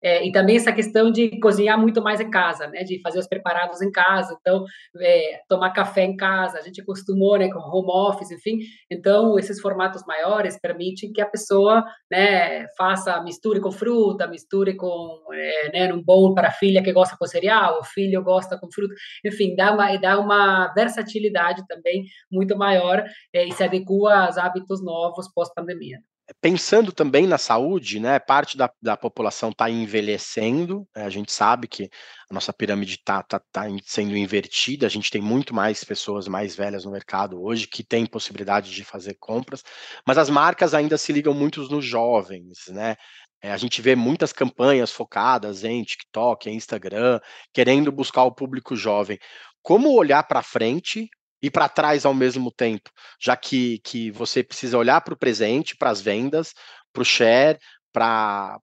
É, 0.05 0.23
e 0.23 0.31
também 0.31 0.55
essa 0.55 0.71
questão 0.71 1.11
de 1.11 1.39
cozinhar 1.39 1.79
muito 1.79 1.99
mais 1.99 2.19
em 2.21 2.29
casa, 2.29 2.67
né? 2.67 2.83
De 2.83 3.01
fazer 3.01 3.17
os 3.17 3.27
preparados 3.27 3.81
em 3.81 3.91
casa, 3.91 4.37
então 4.39 4.63
é, 5.01 5.39
tomar 5.49 5.71
café 5.71 6.03
em 6.03 6.15
casa, 6.15 6.59
a 6.59 6.61
gente 6.61 6.79
acostumou, 6.79 7.39
né? 7.39 7.49
Com 7.51 7.57
home 7.57 7.89
office, 7.89 8.29
enfim. 8.29 8.59
Então 8.91 9.39
esses 9.39 9.59
formatos 9.59 10.05
maiores 10.05 10.59
permitem 10.61 11.11
que 11.11 11.19
a 11.21 11.25
pessoa, 11.25 11.83
né? 12.11 12.67
Faça 12.77 13.19
misture 13.23 13.59
com 13.59 13.71
fruta, 13.71 14.27
misture 14.27 14.75
com, 14.75 15.21
é, 15.33 15.71
né? 15.73 15.91
Um 15.91 16.03
bowl 16.03 16.35
para 16.35 16.49
a 16.49 16.51
filha 16.51 16.83
que 16.83 16.93
gosta 16.93 17.17
com 17.17 17.25
cereal, 17.25 17.79
o 17.79 17.83
filho 17.83 18.23
gosta 18.23 18.59
com 18.59 18.71
fruta, 18.71 18.93
enfim, 19.25 19.55
dá 19.55 19.73
uma 19.73 19.97
dá 19.97 20.19
uma 20.19 20.71
versatilidade 20.75 21.65
também 21.67 22.05
muito 22.31 22.55
maior 22.55 23.03
é, 23.33 23.43
e 23.43 23.51
se 23.51 23.63
adequa 23.63 24.25
aos 24.25 24.37
hábitos 24.37 24.83
novos 24.83 25.27
pós 25.33 25.51
pandemia. 25.51 25.99
Pensando 26.41 26.91
também 26.91 27.27
na 27.27 27.37
saúde, 27.37 27.99
né, 27.99 28.17
parte 28.19 28.57
da, 28.57 28.71
da 28.81 28.97
população 28.97 29.49
está 29.49 29.69
envelhecendo, 29.69 30.87
né, 30.95 31.03
a 31.05 31.09
gente 31.09 31.31
sabe 31.31 31.67
que 31.67 31.89
a 32.29 32.33
nossa 32.33 32.51
pirâmide 32.51 32.95
está 32.95 33.21
tá, 33.21 33.39
tá 33.51 33.65
sendo 33.83 34.17
invertida, 34.17 34.87
a 34.87 34.89
gente 34.89 35.11
tem 35.11 35.21
muito 35.21 35.53
mais 35.53 35.83
pessoas 35.83 36.27
mais 36.27 36.55
velhas 36.55 36.83
no 36.83 36.91
mercado 36.91 37.41
hoje 37.41 37.67
que 37.67 37.83
têm 37.83 38.05
possibilidade 38.05 38.71
de 38.71 38.83
fazer 38.83 39.15
compras, 39.19 39.63
mas 40.05 40.17
as 40.17 40.29
marcas 40.29 40.73
ainda 40.73 40.97
se 40.97 41.13
ligam 41.13 41.33
muito 41.33 41.61
nos 41.69 41.85
jovens, 41.85 42.67
né? 42.69 42.95
É, 43.41 43.51
a 43.51 43.57
gente 43.57 43.79
vê 43.81 43.95
muitas 43.95 44.33
campanhas 44.33 44.91
focadas 44.91 45.63
em 45.63 45.83
TikTok, 45.83 46.49
em 46.49 46.55
Instagram, 46.55 47.19
querendo 47.53 47.91
buscar 47.91 48.23
o 48.23 48.31
público 48.33 48.75
jovem. 48.75 49.19
Como 49.61 49.93
olhar 49.93 50.23
para 50.23 50.41
frente 50.41 51.07
e 51.41 51.49
para 51.49 51.69
trás 51.69 52.05
ao 52.05 52.13
mesmo 52.13 52.51
tempo, 52.51 52.89
já 53.21 53.35
que, 53.35 53.79
que 53.79 54.11
você 54.11 54.43
precisa 54.43 54.77
olhar 54.77 55.01
para 55.01 55.13
o 55.13 55.17
presente, 55.17 55.75
para 55.77 55.89
as 55.89 56.01
vendas, 56.01 56.53
para 56.91 57.01
o 57.01 57.05
share, 57.05 57.59
para 57.93 58.59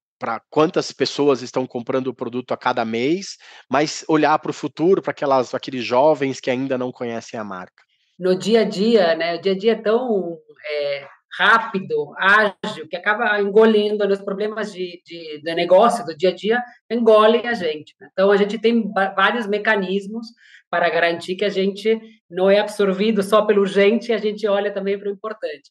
quantas 0.51 0.93
pessoas 0.93 1.43
estão 1.43 1.67
comprando 1.67 2.09
o 2.09 2.15
produto 2.15 2.53
a 2.53 2.57
cada 2.57 2.85
mês, 2.85 3.37
mas 3.71 4.05
olhar 4.09 4.39
para 4.39 4.51
o 4.51 4.55
futuro, 4.55 5.03
para 5.03 5.11
aquelas 5.11 5.55
aqueles 5.55 5.85
jovens 5.85 6.41
que 6.41 6.51
ainda 6.51 6.77
não 6.77 6.91
conhecem 6.93 7.39
a 7.39 7.45
marca. 7.45 7.83
No 8.19 8.37
dia 8.37 8.61
a 8.61 8.65
dia, 8.65 9.15
né? 9.15 9.37
O 9.37 9.41
dia 9.41 9.53
a 9.53 9.59
dia 9.59 9.73
é 9.73 9.83
tão 9.83 10.39
é, 10.65 11.07
rápido, 11.39 12.13
ágil, 12.19 12.87
que 12.89 12.97
acaba 12.97 13.41
engolindo 13.41 14.07
os 14.07 14.21
problemas 14.21 14.73
de, 14.73 15.03
de, 15.05 15.41
de, 15.43 15.55
negócio 15.55 16.05
do 16.05 16.17
dia 16.17 16.31
a 16.31 16.35
dia, 16.35 16.63
engolem 16.91 17.47
a 17.47 17.55
gente. 17.55 17.95
Né? 18.01 18.09
Então, 18.13 18.31
a 18.31 18.37
gente 18.37 18.59
tem 18.59 18.93
vários 19.17 19.47
mecanismos 19.47 20.27
para 20.73 20.89
garantir 20.89 21.37
que 21.37 21.45
a 21.45 21.51
gente 21.51 22.01
não 22.31 22.49
é 22.49 22.59
absorvido 22.59 23.23
só 23.23 23.43
pelo 23.43 23.61
urgente, 23.61 24.11
a 24.11 24.17
gente 24.17 24.49
olha 24.49 24.73
também 24.73 24.99
para 24.99 25.11
o 25.11 25.13
importante. 25.13 25.71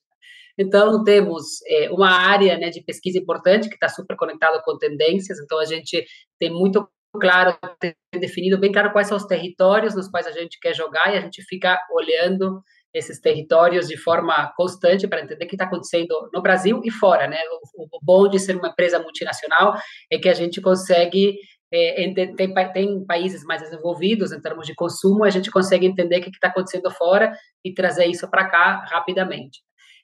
Então, 0.56 1.04
temos 1.04 1.60
é, 1.66 1.90
uma 1.90 2.12
área 2.12 2.56
né, 2.56 2.70
de 2.70 2.84
pesquisa 2.84 3.18
importante 3.18 3.68
que 3.68 3.74
está 3.74 3.90
super 3.90 4.16
conectada 4.16 4.62
com 4.64 4.78
tendências, 4.78 5.40
então 5.40 5.58
a 5.58 5.66
gente 5.66 6.06
tem 6.40 6.52
muito 6.52 6.88
claro, 7.20 7.58
definido 8.14 8.60
bem 8.60 8.72
claro 8.72 8.92
quais 8.92 9.08
são 9.08 9.18
os 9.18 9.26
territórios 9.26 9.96
nos 9.96 10.08
quais 10.08 10.28
a 10.28 10.32
gente 10.32 10.60
quer 10.60 10.76
jogar 10.76 11.12
e 11.12 11.18
a 11.18 11.22
gente 11.22 11.42
fica 11.46 11.80
olhando 11.92 12.62
esses 12.94 13.20
territórios 13.20 13.88
de 13.88 13.98
forma 13.98 14.54
constante 14.56 15.08
para 15.08 15.22
entender 15.22 15.46
o 15.46 15.48
que 15.48 15.56
está 15.56 15.66
acontecendo 15.66 16.14
no 16.32 16.42
Brasil 16.42 16.80
e 16.84 16.92
fora, 16.92 17.28
né? 17.28 17.38
O, 17.76 17.84
o, 17.96 18.00
bom 18.02 18.28
de 18.28 18.38
ser 18.38 18.56
uma 18.56 18.68
empresa 18.68 19.00
multinacional 19.00 19.76
é 20.12 20.18
que 20.18 20.30
a 20.30 20.34
gente 20.34 20.62
consegue 20.62 21.36
é, 21.74 22.14
tem, 22.14 22.54
tem, 22.54 23.06
países 23.06 23.44
mais 23.46 23.62
desenvolvidos 23.62 24.32
em 24.32 24.42
termos 24.42 24.68
de 24.68 24.76
consumo, 24.76 25.24
a 25.24 25.30
gente 25.30 25.50
consegue 25.50 25.86
entender 25.86 26.20
o 26.20 26.22
que 26.22 26.30
está 26.30 26.50
acontecendo 26.50 26.92
fora 26.92 27.34
e 27.64 27.74
trazer 27.74 28.06
isso 28.06 28.30
para 28.30 28.50
cá 28.50 28.86
rapidamente. 28.92 29.62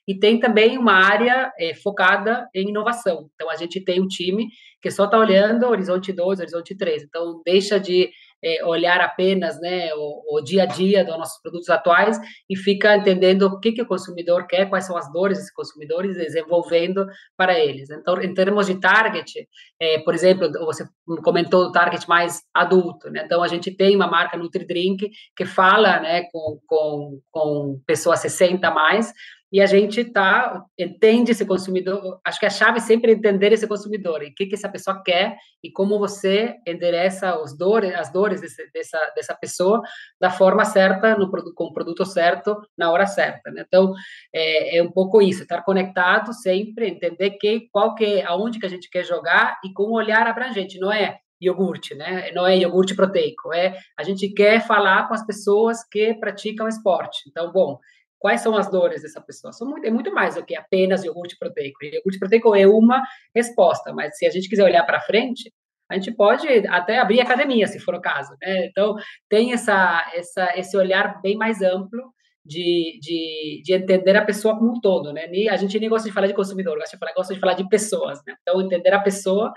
E 0.08 0.18
tem 0.18 0.40
também 0.40 0.78
uma 0.78 0.94
área 0.94 1.52
é, 1.58 1.74
focada 1.74 2.48
em 2.54 2.70
inovação. 2.70 3.28
Então, 3.34 3.50
a 3.50 3.56
gente 3.56 3.78
tem 3.84 4.00
um 4.00 4.06
time 4.06 4.48
que 4.80 4.90
só 4.90 5.04
está 5.04 5.18
olhando 5.18 5.66
Horizonte 5.66 6.14
2, 6.14 6.40
Horizonte 6.40 6.74
3. 6.74 7.02
Então, 7.02 7.42
deixa 7.44 7.78
de 7.78 8.08
é, 8.42 8.64
olhar 8.64 9.00
apenas 9.00 9.60
né, 9.60 9.90
o, 9.94 10.36
o, 10.36 10.40
dia 10.40 10.64
a 10.64 10.66
dia 10.66 11.04
dos 11.04 11.16
nossos 11.16 11.40
produtos 11.40 11.68
atuais 11.68 12.18
e 12.48 12.56
fica 12.56 12.96
entendendo 12.96 13.42
o 13.42 13.60
que, 13.60 13.72
que 13.72 13.82
o 13.82 13.86
consumidor 13.86 14.46
quer, 14.46 14.68
quais 14.68 14.84
são 14.84 14.96
as 14.96 15.10
dores 15.12 15.38
desses 15.38 15.52
consumidores, 15.52 16.16
desenvolvendo 16.16 17.06
para 17.36 17.58
eles. 17.58 17.90
Então, 17.90 18.20
em 18.20 18.32
termos 18.34 18.66
de 18.66 18.80
target, 18.80 19.48
é, 19.80 19.98
por 20.00 20.14
exemplo, 20.14 20.50
você 20.64 20.84
comentou 21.22 21.64
o 21.64 21.72
target 21.72 22.08
mais 22.08 22.42
adulto, 22.54 23.10
né? 23.10 23.22
Então, 23.24 23.42
a 23.42 23.48
gente 23.48 23.70
tem 23.70 23.94
uma 23.96 24.06
marca 24.06 24.36
NutriDrink 24.36 25.10
que 25.36 25.44
fala 25.44 26.00
né, 26.00 26.22
com, 26.32 26.58
com, 26.66 27.20
com 27.30 27.80
pessoas 27.86 28.20
60 28.20 28.70
mais, 28.70 29.12
e 29.50 29.60
a 29.60 29.66
gente 29.66 30.04
tá 30.04 30.64
entende 30.78 31.32
esse 31.32 31.44
consumidor. 31.46 32.20
Acho 32.24 32.38
que 32.38 32.46
a 32.46 32.50
chave 32.50 32.78
é 32.78 32.80
sempre 32.80 33.12
entender 33.12 33.52
esse 33.52 33.66
consumidor 33.66 34.22
e 34.22 34.28
o 34.28 34.34
que, 34.34 34.46
que 34.46 34.54
essa 34.54 34.68
pessoa 34.68 35.02
quer 35.02 35.36
e 35.62 35.70
como 35.70 35.98
você 35.98 36.56
endereça 36.66 37.40
os 37.40 37.56
dores, 37.56 37.94
as 37.94 38.12
dores 38.12 38.40
desse, 38.40 38.70
dessa 38.72 38.98
dessa 39.16 39.34
pessoa 39.34 39.80
da 40.20 40.30
forma 40.30 40.64
certa, 40.64 41.16
no 41.16 41.30
com 41.54 41.64
o 41.64 41.72
produto 41.72 42.04
certo, 42.04 42.56
na 42.76 42.90
hora 42.90 43.06
certa. 43.06 43.50
Né? 43.50 43.64
Então 43.66 43.94
é, 44.34 44.78
é, 44.78 44.82
um 44.82 44.90
pouco 44.90 45.22
isso, 45.22 45.42
estar 45.42 45.62
conectado 45.62 46.32
sempre, 46.32 46.88
entender 46.88 47.30
que 47.32 47.68
qual 47.72 47.94
que 47.94 48.22
aonde 48.22 48.58
que 48.58 48.66
a 48.66 48.70
gente 48.70 48.90
quer 48.90 49.04
jogar 49.04 49.58
e 49.64 49.72
com 49.72 49.84
um 49.84 49.92
olhar 49.92 50.26
abrangente. 50.26 50.78
Não 50.78 50.92
é 50.92 51.18
iogurte, 51.40 51.94
né? 51.94 52.30
Não 52.32 52.46
é 52.46 52.58
iogurte 52.58 52.94
proteico, 52.94 53.52
é 53.54 53.78
a 53.96 54.02
gente 54.02 54.28
quer 54.30 54.60
falar 54.66 55.06
com 55.06 55.14
as 55.14 55.24
pessoas 55.24 55.84
que 55.84 56.14
praticam 56.14 56.68
esporte. 56.68 57.28
Então, 57.28 57.52
bom, 57.52 57.78
Quais 58.18 58.40
são 58.40 58.56
as 58.56 58.70
dores 58.70 59.02
dessa 59.02 59.20
pessoa? 59.20 59.52
São 59.52 59.68
muito, 59.68 59.86
é 59.86 59.90
muito 59.90 60.12
mais 60.12 60.34
do 60.34 60.44
que 60.44 60.56
apenas 60.56 61.04
iogurte 61.04 61.36
proteico. 61.38 61.84
Iogurte 61.84 62.18
proteico 62.18 62.54
é 62.54 62.66
uma 62.66 63.02
resposta, 63.34 63.92
mas 63.92 64.16
se 64.16 64.26
a 64.26 64.30
gente 64.30 64.48
quiser 64.48 64.64
olhar 64.64 64.84
para 64.84 65.00
frente, 65.00 65.52
a 65.90 65.94
gente 65.94 66.12
pode 66.12 66.46
até 66.68 66.98
abrir 66.98 67.20
academia, 67.20 67.66
se 67.66 67.78
for 67.78 67.94
o 67.94 68.00
caso. 68.00 68.36
Né? 68.42 68.66
Então, 68.66 68.94
tem 69.28 69.52
essa, 69.52 70.10
essa, 70.14 70.52
esse 70.56 70.76
olhar 70.76 71.20
bem 71.22 71.36
mais 71.36 71.62
amplo 71.62 72.12
de, 72.44 72.98
de, 73.00 73.62
de, 73.64 73.72
entender 73.74 74.16
a 74.16 74.24
pessoa 74.24 74.58
como 74.58 74.72
um 74.72 74.80
todo. 74.80 75.12
Né? 75.12 75.26
a 75.50 75.56
gente 75.56 75.78
nem 75.78 75.88
gosta 75.88 76.08
de 76.08 76.14
falar 76.14 76.26
de 76.26 76.34
consumidor, 76.34 76.76
gosta 76.76 76.96
de 76.96 77.00
falar, 77.00 77.12
gosta 77.14 77.34
de, 77.34 77.40
falar 77.40 77.54
de 77.54 77.68
pessoas. 77.68 78.18
Né? 78.26 78.34
Então, 78.42 78.60
entender 78.60 78.92
a 78.92 79.00
pessoa 79.00 79.52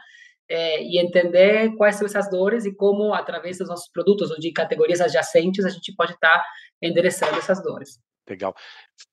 é, 0.50 0.84
e 0.84 1.00
entender 1.00 1.76
quais 1.76 1.96
são 1.96 2.06
essas 2.06 2.30
dores 2.30 2.66
e 2.66 2.76
como, 2.76 3.14
através 3.14 3.58
dos 3.58 3.68
nossos 3.68 3.90
produtos 3.92 4.32
ou 4.32 4.40
de 4.40 4.52
categorias 4.52 5.02
adjacentes, 5.02 5.66
a 5.66 5.70
gente 5.70 5.94
pode 5.96 6.14
estar 6.14 6.40
tá 6.40 6.46
endereçando 6.82 7.38
essas 7.38 7.62
dores. 7.62 8.00
Legal. 8.30 8.56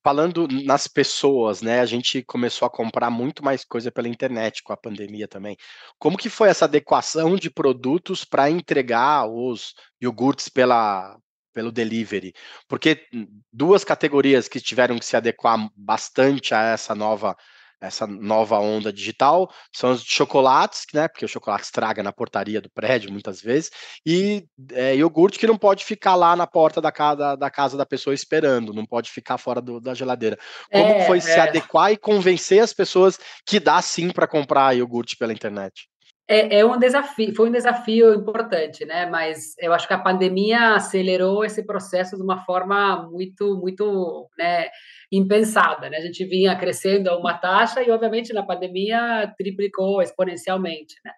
Falando 0.04 0.46
nas 0.64 0.86
pessoas, 0.86 1.62
né, 1.62 1.80
a 1.80 1.86
gente 1.86 2.22
começou 2.22 2.66
a 2.66 2.70
comprar 2.70 3.10
muito 3.10 3.44
mais 3.44 3.64
coisa 3.64 3.90
pela 3.90 4.08
internet 4.08 4.62
com 4.62 4.72
a 4.72 4.76
pandemia 4.76 5.26
também. 5.26 5.56
Como 5.98 6.18
que 6.18 6.28
foi 6.28 6.48
essa 6.48 6.66
adequação 6.66 7.34
de 7.36 7.50
produtos 7.50 8.24
para 8.24 8.50
entregar 8.50 9.26
os 9.28 9.74
iogurtes 10.00 10.48
pela 10.48 11.18
pelo 11.54 11.72
delivery? 11.72 12.32
Porque 12.68 13.06
duas 13.52 13.82
categorias 13.82 14.46
que 14.46 14.60
tiveram 14.60 14.98
que 14.98 15.04
se 15.04 15.16
adequar 15.16 15.68
bastante 15.74 16.54
a 16.54 16.62
essa 16.62 16.94
nova 16.94 17.36
essa 17.80 18.06
nova 18.06 18.58
onda 18.58 18.92
digital, 18.92 19.50
são 19.74 19.92
os 19.92 20.02
chocolates, 20.02 20.86
né? 20.92 21.08
Porque 21.08 21.24
o 21.24 21.28
chocolate 21.28 21.64
estraga 21.64 22.02
na 22.02 22.12
portaria 22.12 22.60
do 22.60 22.70
prédio 22.70 23.12
muitas 23.12 23.40
vezes, 23.40 23.70
e 24.04 24.44
é, 24.72 24.96
iogurte 24.96 25.38
que 25.38 25.46
não 25.46 25.56
pode 25.56 25.84
ficar 25.84 26.14
lá 26.14 26.34
na 26.34 26.46
porta 26.46 26.80
da 26.80 26.90
casa, 26.90 27.36
da 27.36 27.50
casa 27.50 27.76
da 27.76 27.86
pessoa 27.86 28.14
esperando, 28.14 28.72
não 28.72 28.84
pode 28.84 29.10
ficar 29.10 29.38
fora 29.38 29.60
do, 29.60 29.80
da 29.80 29.94
geladeira. 29.94 30.38
Como 30.70 30.84
é, 30.84 31.06
foi 31.06 31.18
é. 31.18 31.20
se 31.20 31.38
adequar 31.38 31.92
e 31.92 31.96
convencer 31.96 32.60
as 32.62 32.72
pessoas 32.72 33.18
que 33.46 33.60
dá 33.60 33.80
sim 33.80 34.10
para 34.10 34.26
comprar 34.26 34.76
iogurte 34.76 35.16
pela 35.16 35.32
internet? 35.32 35.88
É, 36.30 36.58
é, 36.58 36.64
um 36.64 36.78
desafio, 36.78 37.34
foi 37.34 37.48
um 37.48 37.52
desafio 37.52 38.12
importante, 38.12 38.84
né? 38.84 39.06
Mas 39.06 39.54
eu 39.58 39.72
acho 39.72 39.88
que 39.88 39.94
a 39.94 39.98
pandemia 39.98 40.74
acelerou 40.74 41.42
esse 41.42 41.64
processo 41.64 42.16
de 42.16 42.22
uma 42.22 42.44
forma 42.44 43.08
muito, 43.10 43.56
muito, 43.56 44.28
né, 44.38 44.66
impensada, 45.10 45.88
né? 45.88 45.96
A 45.96 46.02
gente 46.02 46.22
vinha 46.26 46.54
crescendo 46.54 47.08
a 47.08 47.16
uma 47.18 47.32
taxa 47.32 47.82
e, 47.82 47.90
obviamente, 47.90 48.34
na 48.34 48.42
pandemia 48.42 49.32
triplicou 49.38 50.02
exponencialmente, 50.02 50.96
né? 51.02 51.12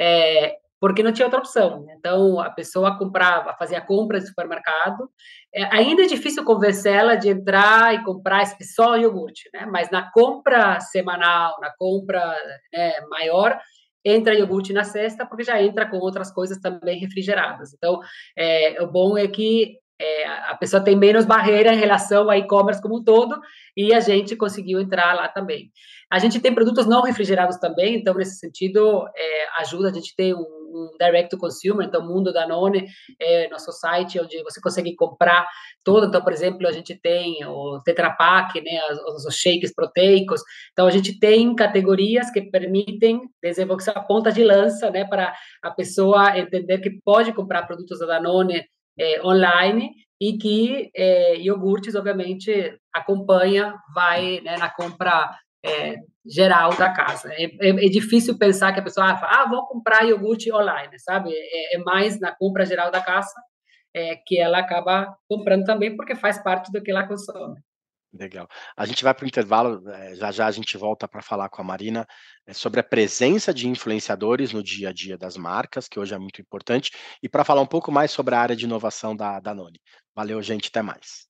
É, 0.00 0.56
porque 0.80 1.02
não 1.02 1.12
tinha 1.12 1.26
outra 1.26 1.40
opção. 1.40 1.84
Né? 1.84 1.94
Então, 1.98 2.40
a 2.40 2.50
pessoa 2.50 2.98
comprava, 2.98 3.54
fazia 3.54 3.80
compra 3.80 4.18
de 4.18 4.26
supermercado. 4.26 5.10
É, 5.54 5.64
ainda 5.76 6.02
é 6.04 6.06
difícil 6.06 6.44
convencê-la 6.44 7.14
de 7.16 7.28
entrar 7.28 7.94
e 7.94 8.02
comprar 8.02 8.44
só 8.62 8.96
iogurte, 8.96 9.48
né? 9.52 9.66
Mas 9.66 9.90
na 9.90 10.10
compra 10.10 10.80
semanal, 10.80 11.56
na 11.60 11.70
compra 11.78 12.34
né, 12.72 12.92
maior, 13.10 13.60
entra 14.04 14.34
iogurte 14.34 14.72
na 14.72 14.84
cesta, 14.84 15.26
porque 15.26 15.44
já 15.44 15.62
entra 15.62 15.88
com 15.88 15.98
outras 15.98 16.32
coisas 16.32 16.58
também 16.58 16.98
refrigeradas. 16.98 17.72
Então, 17.74 18.00
é, 18.36 18.82
o 18.82 18.86
bom 18.86 19.16
é 19.16 19.28
que 19.28 19.78
é, 20.00 20.26
a 20.26 20.56
pessoa 20.56 20.82
tem 20.82 20.96
menos 20.96 21.26
barreira 21.26 21.74
em 21.74 21.78
relação 21.78 22.30
ao 22.30 22.36
e-commerce 22.36 22.80
como 22.80 22.98
um 22.98 23.04
todo, 23.04 23.38
e 23.76 23.92
a 23.92 24.00
gente 24.00 24.34
conseguiu 24.34 24.80
entrar 24.80 25.14
lá 25.14 25.28
também. 25.28 25.70
A 26.10 26.18
gente 26.18 26.40
tem 26.40 26.54
produtos 26.54 26.86
não 26.86 27.02
refrigerados 27.02 27.58
também, 27.58 27.96
então, 27.96 28.14
nesse 28.14 28.38
sentido, 28.38 29.06
é, 29.14 29.60
ajuda, 29.60 29.90
a 29.90 29.92
gente 29.92 30.14
tem 30.16 30.34
um, 30.34 30.59
um 30.70 30.96
direct 30.98 31.30
to 31.30 31.38
consumer, 31.38 31.86
então, 31.86 32.06
Mundo 32.06 32.32
Danone 32.32 32.86
é 33.18 33.48
nosso 33.48 33.72
site, 33.72 34.20
onde 34.20 34.42
você 34.42 34.60
consegue 34.60 34.94
comprar 34.94 35.46
tudo, 35.84 36.06
então, 36.06 36.22
por 36.22 36.32
exemplo, 36.32 36.66
a 36.66 36.72
gente 36.72 36.98
tem 36.98 37.44
o 37.44 37.80
Tetra 37.84 38.10
Pak, 38.10 38.60
né, 38.60 38.80
os, 39.08 39.24
os 39.24 39.34
shakes 39.34 39.74
proteicos, 39.74 40.40
então, 40.72 40.86
a 40.86 40.90
gente 40.90 41.18
tem 41.18 41.54
categorias 41.54 42.30
que 42.30 42.42
permitem 42.42 43.20
desenvolver 43.42 43.82
essa 43.82 44.00
ponta 44.00 44.32
de 44.32 44.44
lança, 44.44 44.90
né, 44.90 45.04
para 45.04 45.34
a 45.62 45.70
pessoa 45.70 46.38
entender 46.38 46.78
que 46.78 46.98
pode 47.04 47.32
comprar 47.32 47.66
produtos 47.66 47.98
da 47.98 48.06
Danone 48.06 48.64
é, 48.98 49.22
online 49.24 49.90
e 50.20 50.36
que 50.36 50.90
é, 50.94 51.36
iogurtes, 51.36 51.94
obviamente, 51.94 52.76
acompanha, 52.92 53.74
vai 53.94 54.40
né, 54.42 54.56
na 54.58 54.68
compra 54.68 55.34
é, 55.64 55.96
geral 56.26 56.74
da 56.76 56.90
casa. 56.92 57.32
É, 57.32 57.44
é, 57.44 57.68
é, 57.68 57.88
difícil 57.88 58.38
pensar 58.38 58.72
que 58.72 58.80
a 58.80 58.82
pessoa 58.82 59.16
fala, 59.16 59.42
ah, 59.42 59.48
vou 59.48 59.66
comprar 59.66 60.04
iogurte 60.04 60.52
online, 60.52 60.98
sabe? 60.98 61.30
É, 61.32 61.76
é 61.76 61.78
mais 61.78 62.20
na 62.20 62.34
compra 62.34 62.64
geral 62.64 62.90
da 62.90 63.00
casa 63.00 63.34
é, 63.94 64.16
que 64.16 64.38
ela 64.38 64.58
acaba 64.58 65.14
comprando 65.28 65.64
também, 65.64 65.96
porque 65.96 66.14
faz 66.14 66.42
parte 66.42 66.70
do 66.72 66.82
que 66.82 66.90
ela 66.90 67.06
consome. 67.06 67.60
Legal. 68.12 68.48
A 68.76 68.84
gente 68.86 69.04
vai 69.04 69.14
para 69.14 69.24
o 69.24 69.28
intervalo, 69.28 69.88
eh, 69.88 70.16
já 70.16 70.32
já 70.32 70.46
a 70.48 70.50
gente 70.50 70.76
volta 70.76 71.06
para 71.06 71.22
falar 71.22 71.48
com 71.48 71.62
a 71.62 71.64
Marina 71.64 72.04
sobre 72.52 72.80
a 72.80 72.82
presença 72.82 73.54
de 73.54 73.68
influenciadores 73.68 74.52
no 74.52 74.64
dia 74.64 74.88
a 74.88 74.92
dia 74.92 75.16
das 75.16 75.36
marcas, 75.36 75.86
que 75.86 75.98
hoje 76.00 76.12
é 76.12 76.18
muito 76.18 76.40
importante, 76.40 76.90
e 77.22 77.28
para 77.28 77.44
falar 77.44 77.60
um 77.60 77.66
pouco 77.66 77.92
mais 77.92 78.10
sobre 78.10 78.34
a 78.34 78.40
área 78.40 78.56
de 78.56 78.64
inovação 78.64 79.14
da 79.14 79.38
Danone. 79.38 79.80
Valeu, 80.12 80.42
gente, 80.42 80.68
até 80.68 80.82
mais. 80.82 81.29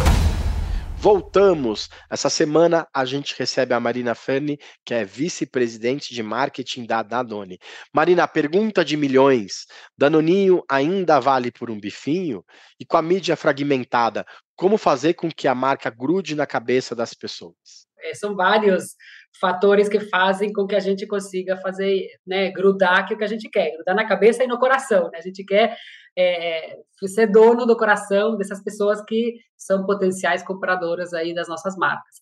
Voltamos. 1.01 1.89
Essa 2.11 2.29
semana 2.29 2.87
a 2.93 3.05
gente 3.05 3.33
recebe 3.35 3.73
a 3.73 3.79
Marina 3.79 4.13
Ferni, 4.13 4.59
que 4.85 4.93
é 4.93 5.03
vice-presidente 5.03 6.13
de 6.13 6.21
marketing 6.21 6.85
da 6.85 7.01
Danone. 7.01 7.57
Marina, 7.91 8.27
pergunta 8.27 8.85
de 8.85 8.95
milhões. 8.95 9.65
Danoninho 9.97 10.61
ainda 10.69 11.19
vale 11.19 11.51
por 11.51 11.71
um 11.71 11.79
bifinho? 11.79 12.45
E 12.79 12.85
com 12.85 12.97
a 12.97 13.01
mídia 13.01 13.35
fragmentada, 13.35 14.23
como 14.55 14.77
fazer 14.77 15.15
com 15.15 15.31
que 15.31 15.47
a 15.47 15.55
marca 15.55 15.89
grude 15.89 16.35
na 16.35 16.45
cabeça 16.45 16.93
das 16.93 17.15
pessoas? 17.15 17.87
É, 18.03 18.13
são 18.13 18.35
vários 18.35 18.95
fatores 19.39 19.89
que 19.89 19.99
fazem 20.01 20.53
com 20.53 20.67
que 20.67 20.75
a 20.75 20.79
gente 20.79 21.07
consiga 21.07 21.57
fazer, 21.57 22.09
né, 22.27 22.51
grudar 22.51 22.99
aquilo 22.99 23.17
que 23.17 23.25
a 23.25 23.27
gente 23.27 23.49
quer, 23.49 23.71
grudar 23.71 23.95
na 23.95 24.07
cabeça 24.07 24.43
e 24.43 24.47
no 24.47 24.59
coração, 24.59 25.09
né? 25.11 25.17
A 25.17 25.21
gente 25.21 25.43
quer 25.43 25.75
é, 26.17 26.77
ser 27.07 27.27
dono 27.27 27.65
do 27.65 27.77
coração 27.77 28.37
dessas 28.37 28.61
pessoas 28.63 29.01
que 29.05 29.39
são 29.57 29.85
potenciais 29.85 30.43
compradoras 30.43 31.13
aí 31.13 31.33
das 31.33 31.47
nossas 31.47 31.75
marcas. 31.75 32.21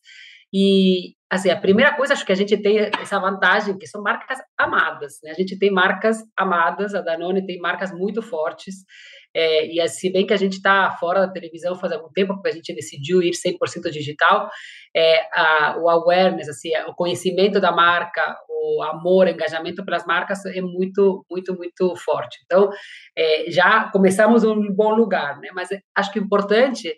E, 0.54 1.14
assim, 1.30 1.50
a 1.50 1.60
primeira 1.60 1.96
coisa, 1.96 2.14
acho 2.14 2.26
que 2.26 2.32
a 2.32 2.36
gente 2.36 2.58
tem 2.58 2.80
essa 3.00 3.20
vantagem, 3.20 3.78
que 3.78 3.88
são 3.88 4.02
marcas 4.02 4.40
amadas, 4.58 5.20
né? 5.24 5.32
A 5.32 5.36
gente 5.36 5.58
tem 5.58 5.72
marcas 5.72 6.18
amadas, 6.36 6.96
a 6.96 7.02
Danone 7.02 7.46
tem 7.46 7.60
marcas 7.60 7.92
muito 7.92 8.22
fortes, 8.22 8.76
é, 9.36 9.68
e 9.68 9.88
se 9.88 10.12
bem 10.12 10.26
que 10.26 10.34
a 10.34 10.38
gente 10.38 10.54
está 10.54 10.90
fora 10.92 11.22
da 11.22 11.32
televisão 11.32 11.76
faz 11.76 11.94
algum 11.94 12.10
tempo, 12.12 12.34
porque 12.34 12.50
a 12.50 12.54
gente 12.54 12.74
decidiu 12.74 13.22
ir 13.22 13.32
100% 13.32 13.92
digital, 13.92 14.50
é, 14.96 15.22
a, 15.32 15.78
o 15.80 15.88
awareness, 15.88 16.50
assim, 16.50 16.72
o 16.88 16.96
conhecimento 16.96 17.60
da 17.60 17.72
marca, 17.72 18.36
o 18.50 18.82
amor, 18.84 19.28
o 19.28 19.30
engajamento 19.30 19.86
pelas 19.86 20.06
marcas 20.06 20.44
é 20.46 20.62
muito, 20.62 21.24
muito, 21.30 21.56
muito 21.56 21.96
forte. 21.96 22.40
Então, 22.44 22.70
é, 23.16 23.52
já 23.52 23.90
começamos 23.92 24.44
um 24.44 24.74
bom 24.74 24.96
lugar, 24.96 25.40
né? 25.40 25.50
Mas 25.54 25.70
acho 25.96 26.12
que 26.12 26.20
o 26.20 26.24
importante 26.24 26.96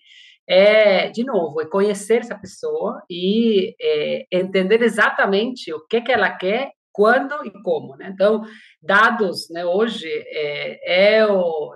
é, 0.51 1.10
de 1.10 1.24
novo, 1.24 1.62
é 1.62 1.65
conhecer 1.65 2.20
essa 2.20 2.38
pessoa 2.38 3.01
e 3.10 3.74
é, 3.81 4.25
entender 4.29 4.81
exatamente 4.81 5.74
o 5.74 5.79
que, 5.88 6.01
que 6.01 6.12
ela 6.12 6.29
quer, 6.29 6.72
quando 6.91 7.34
e 7.46 7.51
como, 7.63 7.96
né? 7.96 8.12
Então, 8.13 8.43
dados, 8.81 9.50
né, 9.50 9.63
hoje 9.65 10.10
é, 10.10 11.20
é 11.20 11.25
o, 11.25 11.74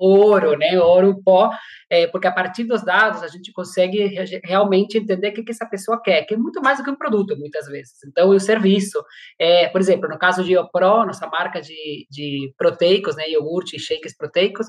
ouro, 0.00 0.58
né, 0.58 0.76
ouro 0.80 1.22
pó, 1.24 1.52
é, 1.88 2.08
porque 2.08 2.26
a 2.26 2.32
partir 2.32 2.64
dos 2.64 2.84
dados 2.84 3.22
a 3.22 3.28
gente 3.28 3.52
consegue 3.52 4.16
realmente 4.42 4.98
entender 4.98 5.28
o 5.28 5.32
que, 5.34 5.44
que 5.44 5.52
essa 5.52 5.64
pessoa 5.64 6.02
quer, 6.02 6.24
que 6.24 6.34
é 6.34 6.36
muito 6.36 6.60
mais 6.60 6.78
do 6.78 6.84
que 6.84 6.90
um 6.90 6.96
produto, 6.96 7.38
muitas 7.38 7.66
vezes. 7.66 8.02
Então, 8.04 8.30
o 8.30 8.40
serviço, 8.40 9.00
é, 9.38 9.68
por 9.68 9.80
exemplo, 9.80 10.08
no 10.08 10.18
caso 10.18 10.42
de 10.42 10.56
Opro, 10.56 11.06
nossa 11.06 11.28
marca 11.28 11.60
de, 11.60 12.08
de 12.10 12.52
proteicos, 12.58 13.14
né, 13.14 13.30
iogurte 13.30 13.76
e 13.76 13.78
shakes 13.78 14.16
proteicos, 14.16 14.66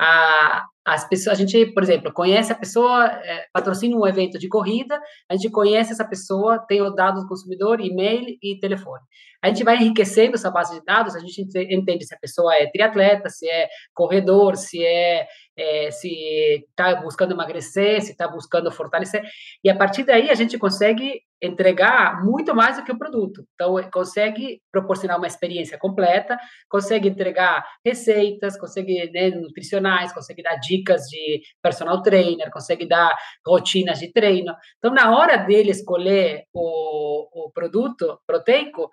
a, 0.00 0.64
as 0.84 1.08
pessoas, 1.08 1.38
a 1.38 1.40
gente, 1.40 1.72
por 1.72 1.82
exemplo, 1.82 2.12
conhece 2.12 2.52
a 2.52 2.56
pessoa, 2.56 3.06
é, 3.06 3.46
patrocina 3.52 3.96
um 3.96 4.06
evento 4.06 4.38
de 4.38 4.48
corrida, 4.48 5.00
a 5.28 5.34
gente 5.36 5.50
conhece 5.50 5.92
essa 5.92 6.04
pessoa, 6.04 6.58
tem 6.58 6.82
os 6.82 6.94
dados 6.94 7.22
do 7.22 7.28
consumidor, 7.28 7.80
e-mail 7.80 8.36
e 8.42 8.58
telefone. 8.58 9.00
A 9.42 9.48
gente 9.48 9.64
vai 9.64 9.76
enriquecendo 9.76 10.34
essa 10.34 10.50
base 10.50 10.78
de 10.78 10.84
dados, 10.84 11.14
a 11.14 11.20
gente 11.20 11.40
entende 11.70 12.04
se 12.04 12.14
a 12.14 12.18
pessoa 12.18 12.54
é 12.54 12.70
triatleta, 12.70 13.28
se 13.28 13.48
é 13.48 13.68
corredor, 13.94 14.56
se 14.56 14.84
é, 14.84 15.26
é 15.56 15.90
se 15.90 16.64
está 16.68 16.96
buscando 16.96 17.32
emagrecer, 17.32 18.02
se 18.02 18.12
está 18.12 18.26
buscando 18.28 18.70
fortalecer, 18.70 19.22
e 19.64 19.70
a 19.70 19.76
partir 19.76 20.04
daí 20.04 20.30
a 20.30 20.34
gente 20.34 20.58
consegue 20.58 21.22
entregar 21.42 22.24
muito 22.24 22.54
mais 22.54 22.76
do 22.76 22.84
que 22.84 22.92
o 22.92 22.98
produto. 22.98 23.44
Então, 23.54 23.74
consegue 23.90 24.62
proporcionar 24.70 25.18
uma 25.18 25.26
experiência 25.26 25.76
completa, 25.76 26.38
consegue 26.68 27.08
entregar 27.08 27.66
receitas, 27.84 28.56
consegue 28.56 29.10
né, 29.12 29.30
nutricionais, 29.30 30.12
consegue 30.12 30.40
dar 30.40 30.54
dicas 30.56 30.71
de 31.08 31.42
personal 31.60 32.02
trainer, 32.02 32.50
consegue 32.50 32.86
dar 32.86 33.14
rotinas 33.46 33.98
de 33.98 34.12
treino. 34.12 34.54
Então, 34.78 34.92
na 34.92 35.16
hora 35.16 35.36
dele 35.36 35.70
escolher 35.70 36.44
o, 36.52 37.46
o 37.46 37.50
produto 37.50 38.20
proteico, 38.26 38.90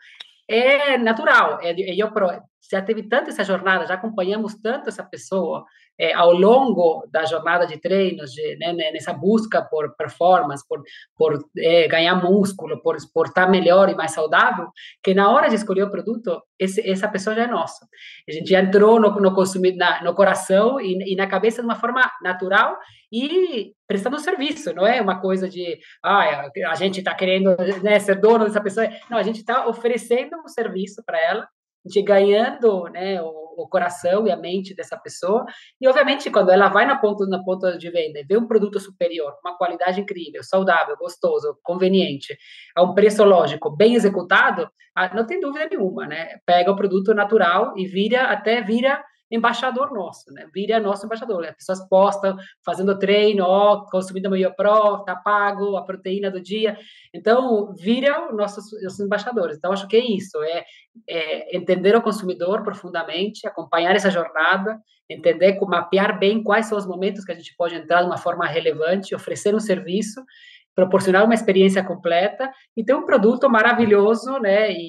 é 0.48 0.98
natural. 0.98 1.60
É, 1.62 1.74
eu 1.78 2.10
já 2.72 2.82
teve 2.82 3.04
tanto 3.04 3.30
essa 3.30 3.44
jornada, 3.44 3.86
já 3.86 3.94
acompanhamos 3.94 4.56
tanto 4.56 4.90
essa 4.90 5.04
pessoa 5.04 5.64
é, 6.00 6.14
ao 6.14 6.32
longo 6.32 7.06
da 7.12 7.26
jornada 7.26 7.68
de 7.68 7.78
treinos, 7.78 8.32
de, 8.32 8.56
né, 8.56 8.74
nessa 8.74 9.12
busca 9.12 9.62
por 9.62 9.96
performance, 9.98 10.66
por, 10.68 10.82
por 11.18 11.46
é, 11.58 11.88
ganhar 11.88 12.16
músculo, 12.16 12.82
por, 12.82 12.96
por 13.14 13.28
estar 13.28 13.50
melhor 13.50 13.90
e 13.90 13.96
mais 13.96 14.12
saudável, 14.12 14.70
que 15.04 15.14
na 15.14 15.30
hora 15.30 15.50
de 15.50 15.56
escolher 15.56 15.84
o 15.84 15.92
produto, 15.92 16.42
esse, 16.58 16.90
essa 16.90 17.08
pessoa 17.08 17.36
já 17.36 17.44
é 17.44 17.48
nossa. 17.48 17.86
A 18.28 18.32
gente 18.32 18.50
já 18.50 18.62
entrou 18.62 19.00
no, 19.00 19.10
no, 19.20 19.36
consumir, 19.36 19.76
na, 19.76 20.02
no 20.02 20.16
coração 20.16 20.80
e, 20.80 21.14
e 21.14 21.16
na 21.16 21.28
cabeça 21.28 21.62
de 21.62 21.68
uma 21.68 21.76
forma 21.76 22.10
natural 22.24 22.78
e 23.12 23.74
prestando 23.88 24.20
serviço, 24.20 24.74
não 24.74 24.86
é 24.86 25.02
uma 25.02 25.20
coisa 25.20 25.50
de 25.50 25.80
ah, 26.04 26.50
a 26.68 26.76
gente 26.76 27.00
está 27.00 27.14
querendo 27.16 27.58
né, 27.82 28.00
ser 28.00 28.16
dono 28.16 28.46
dessa 28.46 28.62
pessoa. 28.62 28.88
Não, 29.10 29.18
a 29.18 29.24
gente 29.24 29.40
está 29.40 29.68
oferecendo 29.68 30.38
um 30.38 30.48
serviço 30.48 31.04
para 31.04 31.20
ela 31.20 31.48
de 31.84 32.02
ganhando 32.02 32.84
né, 32.90 33.22
o, 33.22 33.49
o, 33.64 33.68
coração 33.68 34.28
e 34.28 34.32
a 34.32 34.38
mente 34.38 34.76
dessa 34.76 34.98
pessoa. 34.98 35.46
E, 35.80 35.88
obviamente, 35.88 36.30
quando 36.30 36.50
ela 36.50 36.70
vai 36.70 36.86
na 36.86 36.98
ponta, 36.98 37.26
na 37.26 37.44
ponta 37.44 37.78
de 37.78 37.90
venda 37.90 38.20
e 38.20 38.24
vê 38.24 38.38
um 38.38 38.48
produto 38.48 38.80
superior, 38.80 39.34
uma 39.44 39.58
qualidade 39.58 40.02
incrível, 40.02 40.44
saudável, 40.44 40.96
gostoso, 40.98 41.58
conveniente, 41.64 42.38
a 42.76 42.84
um 42.84 42.94
preço 42.94 43.24
lógico, 43.24 43.76
bem 43.76 43.96
executado, 43.96 44.70
ah, 44.96 45.14
não 45.14 45.26
tem 45.26 45.40
dúvida 45.40 45.68
nenhuma, 45.70 46.08
né? 46.08 46.38
Pega 46.46 46.72
o 46.72 46.76
produto 46.76 47.14
natural 47.14 47.74
e 47.78 47.86
vira, 47.86 48.24
até 48.24 48.62
vira 48.62 49.04
embaixador 49.32 49.94
nosso, 49.94 50.32
né? 50.34 50.48
Vira 50.54 50.80
nosso 50.80 51.06
embaixador. 51.06 51.46
As 51.46 51.56
pessoas 51.56 51.88
postam, 51.88 52.36
fazendo 52.66 52.98
treino, 52.98 53.44
ó, 53.46 53.86
consumindo 53.90 54.30
meio 54.30 54.54
pro, 54.56 55.04
tá 55.04 55.16
pago, 55.16 55.78
a 55.78 55.84
proteína 55.84 56.32
do 56.32 56.42
dia. 56.42 56.78
Então, 57.14 57.74
vira 57.76 58.32
nossos, 58.32 58.66
nossos 58.82 59.00
embaixadores. 59.00 59.58
Então, 59.58 59.72
acho 59.72 59.88
que 59.88 59.98
é 59.98 60.04
isso, 60.04 60.42
é, 60.44 60.66
é 61.08 61.58
entender 61.58 61.96
o 61.96 62.02
consumidor 62.02 62.64
profundamente, 62.64 63.48
acompanhar 63.48 63.96
essa 63.96 64.10
jornada, 64.10 64.80
entender, 65.10 65.60
mapear 65.62 66.20
bem 66.20 66.44
quais 66.44 66.68
são 66.68 66.78
os 66.78 66.86
momentos 66.86 67.26
que 67.26 67.32
a 67.32 67.36
gente 67.36 67.56
pode 67.58 67.76
entrar 67.76 68.02
de 68.02 68.08
uma 68.08 68.18
forma 68.18 68.46
relevante, 68.46 69.16
oferecer 69.16 69.56
um 69.56 69.60
serviço 69.60 70.22
proporcionar 70.80 71.26
uma 71.26 71.34
experiência 71.34 71.84
completa 71.84 72.50
e 72.76 72.86
ter 72.86 72.94
um 72.94 73.06
produto 73.06 73.50
maravilhoso, 73.50 74.40
né, 74.40 74.72
e, 74.72 74.88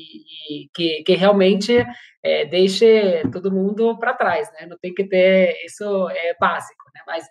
e 0.48 0.68
que, 0.72 1.03
que 1.05 1.14
realmente 1.16 1.85
é, 2.22 2.44
deixe 2.44 3.22
todo 3.33 3.52
mundo 3.52 3.98
para 3.98 4.14
trás, 4.14 4.50
né, 4.52 4.66
não 4.66 4.76
tem 4.78 4.92
que 4.92 5.04
ter, 5.04 5.56
isso 5.64 6.09
é 6.11 6.35
básico, 6.38 6.85
né, 6.94 7.02
mas, 7.06 7.24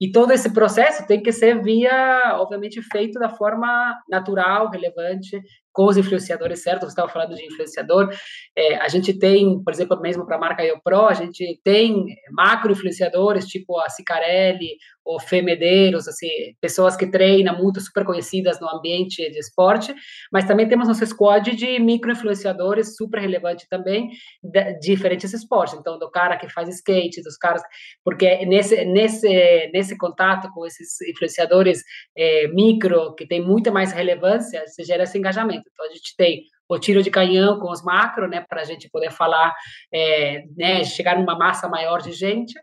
e 0.00 0.10
todo 0.12 0.32
esse 0.32 0.52
processo 0.52 1.06
tem 1.06 1.22
que 1.22 1.32
ser 1.32 1.62
via, 1.62 2.36
obviamente, 2.36 2.82
feito 2.82 3.18
da 3.18 3.30
forma 3.30 3.94
natural, 4.08 4.70
relevante, 4.70 5.40
com 5.74 5.86
os 5.86 5.96
influenciadores 5.96 6.62
certos, 6.62 6.86
você 6.86 6.92
estava 6.92 7.08
falando 7.08 7.34
de 7.34 7.44
influenciador, 7.44 8.08
é, 8.56 8.76
a 8.76 8.86
gente 8.88 9.12
tem, 9.12 9.60
por 9.62 9.72
exemplo, 9.72 10.00
mesmo 10.00 10.24
para 10.24 10.36
a 10.36 10.38
marca 10.38 10.64
IoPro, 10.64 11.06
a 11.06 11.14
gente 11.14 11.60
tem 11.64 12.06
macro 12.30 12.70
influenciadores, 12.70 13.46
tipo 13.46 13.76
a 13.80 13.88
Cicarelli, 13.88 14.76
ou 15.04 15.20
Fê 15.20 15.42
Medeiros, 15.42 16.08
assim, 16.08 16.28
pessoas 16.60 16.96
que 16.96 17.06
treinam 17.06 17.58
muito, 17.58 17.80
super 17.80 18.04
conhecidas 18.04 18.58
no 18.60 18.68
ambiente 18.68 19.28
de 19.30 19.38
esporte, 19.38 19.94
mas 20.32 20.46
também 20.46 20.68
temos 20.68 20.88
nosso 20.88 21.04
squad 21.04 21.54
de 21.54 21.78
micro 21.80 22.12
influenciadores, 22.12 22.96
super 22.96 23.20
relevante 23.20 23.68
também, 23.68 24.08
de 24.44 24.78
diferentes 24.78 25.32
esportes. 25.32 25.74
Então, 25.78 25.98
do 25.98 26.10
cara 26.10 26.36
que 26.36 26.48
faz 26.48 26.68
skate, 26.68 27.22
dos 27.22 27.36
caras, 27.36 27.62
porque 28.04 28.44
nesse 28.46 28.84
nesse 28.84 29.70
nesse 29.72 29.96
contato 29.96 30.50
com 30.52 30.66
esses 30.66 31.00
influenciadores 31.02 31.82
é, 32.16 32.48
micro 32.48 33.14
que 33.14 33.26
tem 33.26 33.40
muita 33.40 33.70
mais 33.72 33.92
relevância, 33.92 34.66
se 34.66 34.84
gera 34.84 35.04
esse 35.04 35.18
engajamento. 35.18 35.68
Então, 35.72 35.86
a 35.86 35.88
gente 35.88 36.14
tem 36.16 36.42
o 36.68 36.78
tiro 36.78 37.02
de 37.02 37.10
canhão 37.10 37.58
com 37.58 37.70
os 37.70 37.82
macro, 37.82 38.28
né, 38.28 38.44
para 38.48 38.62
a 38.62 38.64
gente 38.64 38.88
poder 38.90 39.10
falar, 39.10 39.54
é, 39.92 40.44
né, 40.56 40.84
chegar 40.84 41.18
numa 41.18 41.36
massa 41.36 41.68
maior 41.68 42.00
de 42.00 42.12
gente. 42.12 42.54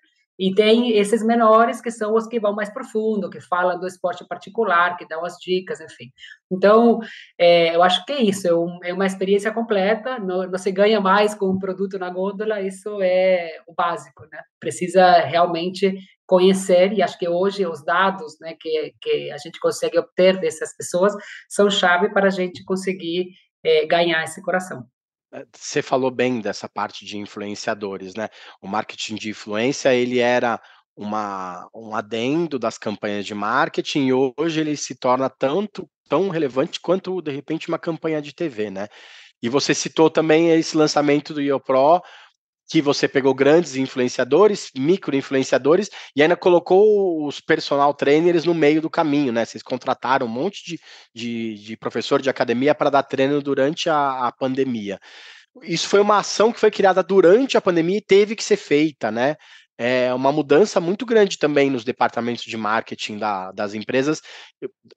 E 0.41 0.55
tem 0.55 0.97
esses 0.97 1.23
menores 1.23 1.79
que 1.79 1.91
são 1.91 2.15
os 2.15 2.25
que 2.25 2.39
vão 2.39 2.55
mais 2.55 2.73
profundo, 2.73 3.29
que 3.29 3.39
falam 3.39 3.79
do 3.79 3.85
esporte 3.85 4.27
particular, 4.27 4.97
que 4.97 5.07
dão 5.07 5.23
as 5.23 5.37
dicas, 5.37 5.79
enfim. 5.79 6.11
Então, 6.51 6.99
é, 7.37 7.75
eu 7.75 7.83
acho 7.83 8.03
que 8.05 8.11
é 8.11 8.23
isso, 8.23 8.47
é, 8.47 8.55
um, 8.55 8.79
é 8.83 8.91
uma 8.91 9.05
experiência 9.05 9.51
completa, 9.51 10.17
não, 10.17 10.49
não, 10.49 10.57
se 10.57 10.71
ganha 10.71 10.99
mais 10.99 11.35
com 11.35 11.45
um 11.45 11.59
produto 11.59 11.99
na 11.99 12.09
gôndola, 12.09 12.59
isso 12.59 12.99
é 13.03 13.59
o 13.67 13.73
básico, 13.75 14.23
né? 14.31 14.39
Precisa 14.59 15.19
realmente 15.19 15.95
conhecer, 16.25 16.91
e 16.93 17.03
acho 17.03 17.19
que 17.19 17.29
hoje 17.29 17.67
os 17.67 17.85
dados 17.85 18.35
né, 18.41 18.55
que, 18.59 18.95
que 18.99 19.29
a 19.31 19.37
gente 19.37 19.59
consegue 19.59 19.99
obter 19.99 20.39
dessas 20.39 20.75
pessoas 20.75 21.13
são 21.47 21.69
chave 21.69 22.09
para 22.09 22.27
a 22.27 22.31
gente 22.31 22.63
conseguir 22.65 23.27
é, 23.63 23.85
ganhar 23.85 24.23
esse 24.23 24.41
coração. 24.41 24.87
É, 25.33 25.45
você 25.55 25.81
falou 25.81 26.11
bem 26.11 26.41
dessa 26.41 26.67
parte 26.67 27.05
de 27.05 27.17
influenciadores, 27.17 28.13
né? 28.15 28.27
O 28.61 28.67
marketing 28.67 29.15
de 29.15 29.29
influência, 29.29 29.93
ele 29.93 30.19
era 30.19 30.61
uma, 30.95 31.69
um 31.73 31.95
adendo 31.95 32.59
das 32.59 32.77
campanhas 32.77 33.25
de 33.25 33.33
marketing 33.33 34.07
e 34.07 34.13
hoje 34.13 34.59
ele 34.59 34.75
se 34.75 34.95
torna 34.95 35.29
tanto 35.29 35.89
tão 36.09 36.29
relevante 36.29 36.79
quanto 36.81 37.21
de 37.21 37.31
repente 37.31 37.69
uma 37.69 37.79
campanha 37.79 38.21
de 38.21 38.33
TV, 38.33 38.69
né? 38.69 38.87
E 39.41 39.49
você 39.49 39.73
citou 39.73 40.09
também 40.09 40.51
esse 40.51 40.77
lançamento 40.77 41.33
do 41.33 41.41
IOPRO 41.41 42.01
que 42.71 42.81
você 42.81 43.05
pegou 43.05 43.33
grandes 43.33 43.75
influenciadores, 43.75 44.71
micro 44.73 45.13
influenciadores, 45.13 45.89
e 46.15 46.23
ainda 46.23 46.37
colocou 46.37 47.27
os 47.27 47.41
personal 47.41 47.93
trainers 47.93 48.45
no 48.45 48.53
meio 48.53 48.81
do 48.81 48.89
caminho, 48.89 49.33
né? 49.33 49.43
Vocês 49.43 49.61
contrataram 49.61 50.25
um 50.25 50.29
monte 50.29 50.63
de, 50.63 50.79
de, 51.13 51.55
de 51.55 51.75
professor 51.75 52.21
de 52.21 52.29
academia 52.29 52.73
para 52.73 52.89
dar 52.89 53.03
treino 53.03 53.41
durante 53.41 53.89
a, 53.89 54.27
a 54.27 54.31
pandemia. 54.31 54.97
Isso 55.63 55.89
foi 55.89 55.99
uma 55.99 56.19
ação 56.19 56.49
que 56.49 56.61
foi 56.61 56.71
criada 56.71 57.03
durante 57.03 57.57
a 57.57 57.61
pandemia 57.61 57.97
e 57.97 58.01
teve 58.01 58.37
que 58.37 58.43
ser 58.43 58.55
feita, 58.55 59.11
né? 59.11 59.35
é 59.83 60.13
uma 60.13 60.31
mudança 60.31 60.79
muito 60.79 61.07
grande 61.07 61.39
também 61.39 61.67
nos 61.67 61.83
departamentos 61.83 62.43
de 62.43 62.55
marketing 62.55 63.17
da, 63.17 63.51
das 63.51 63.73
empresas. 63.73 64.21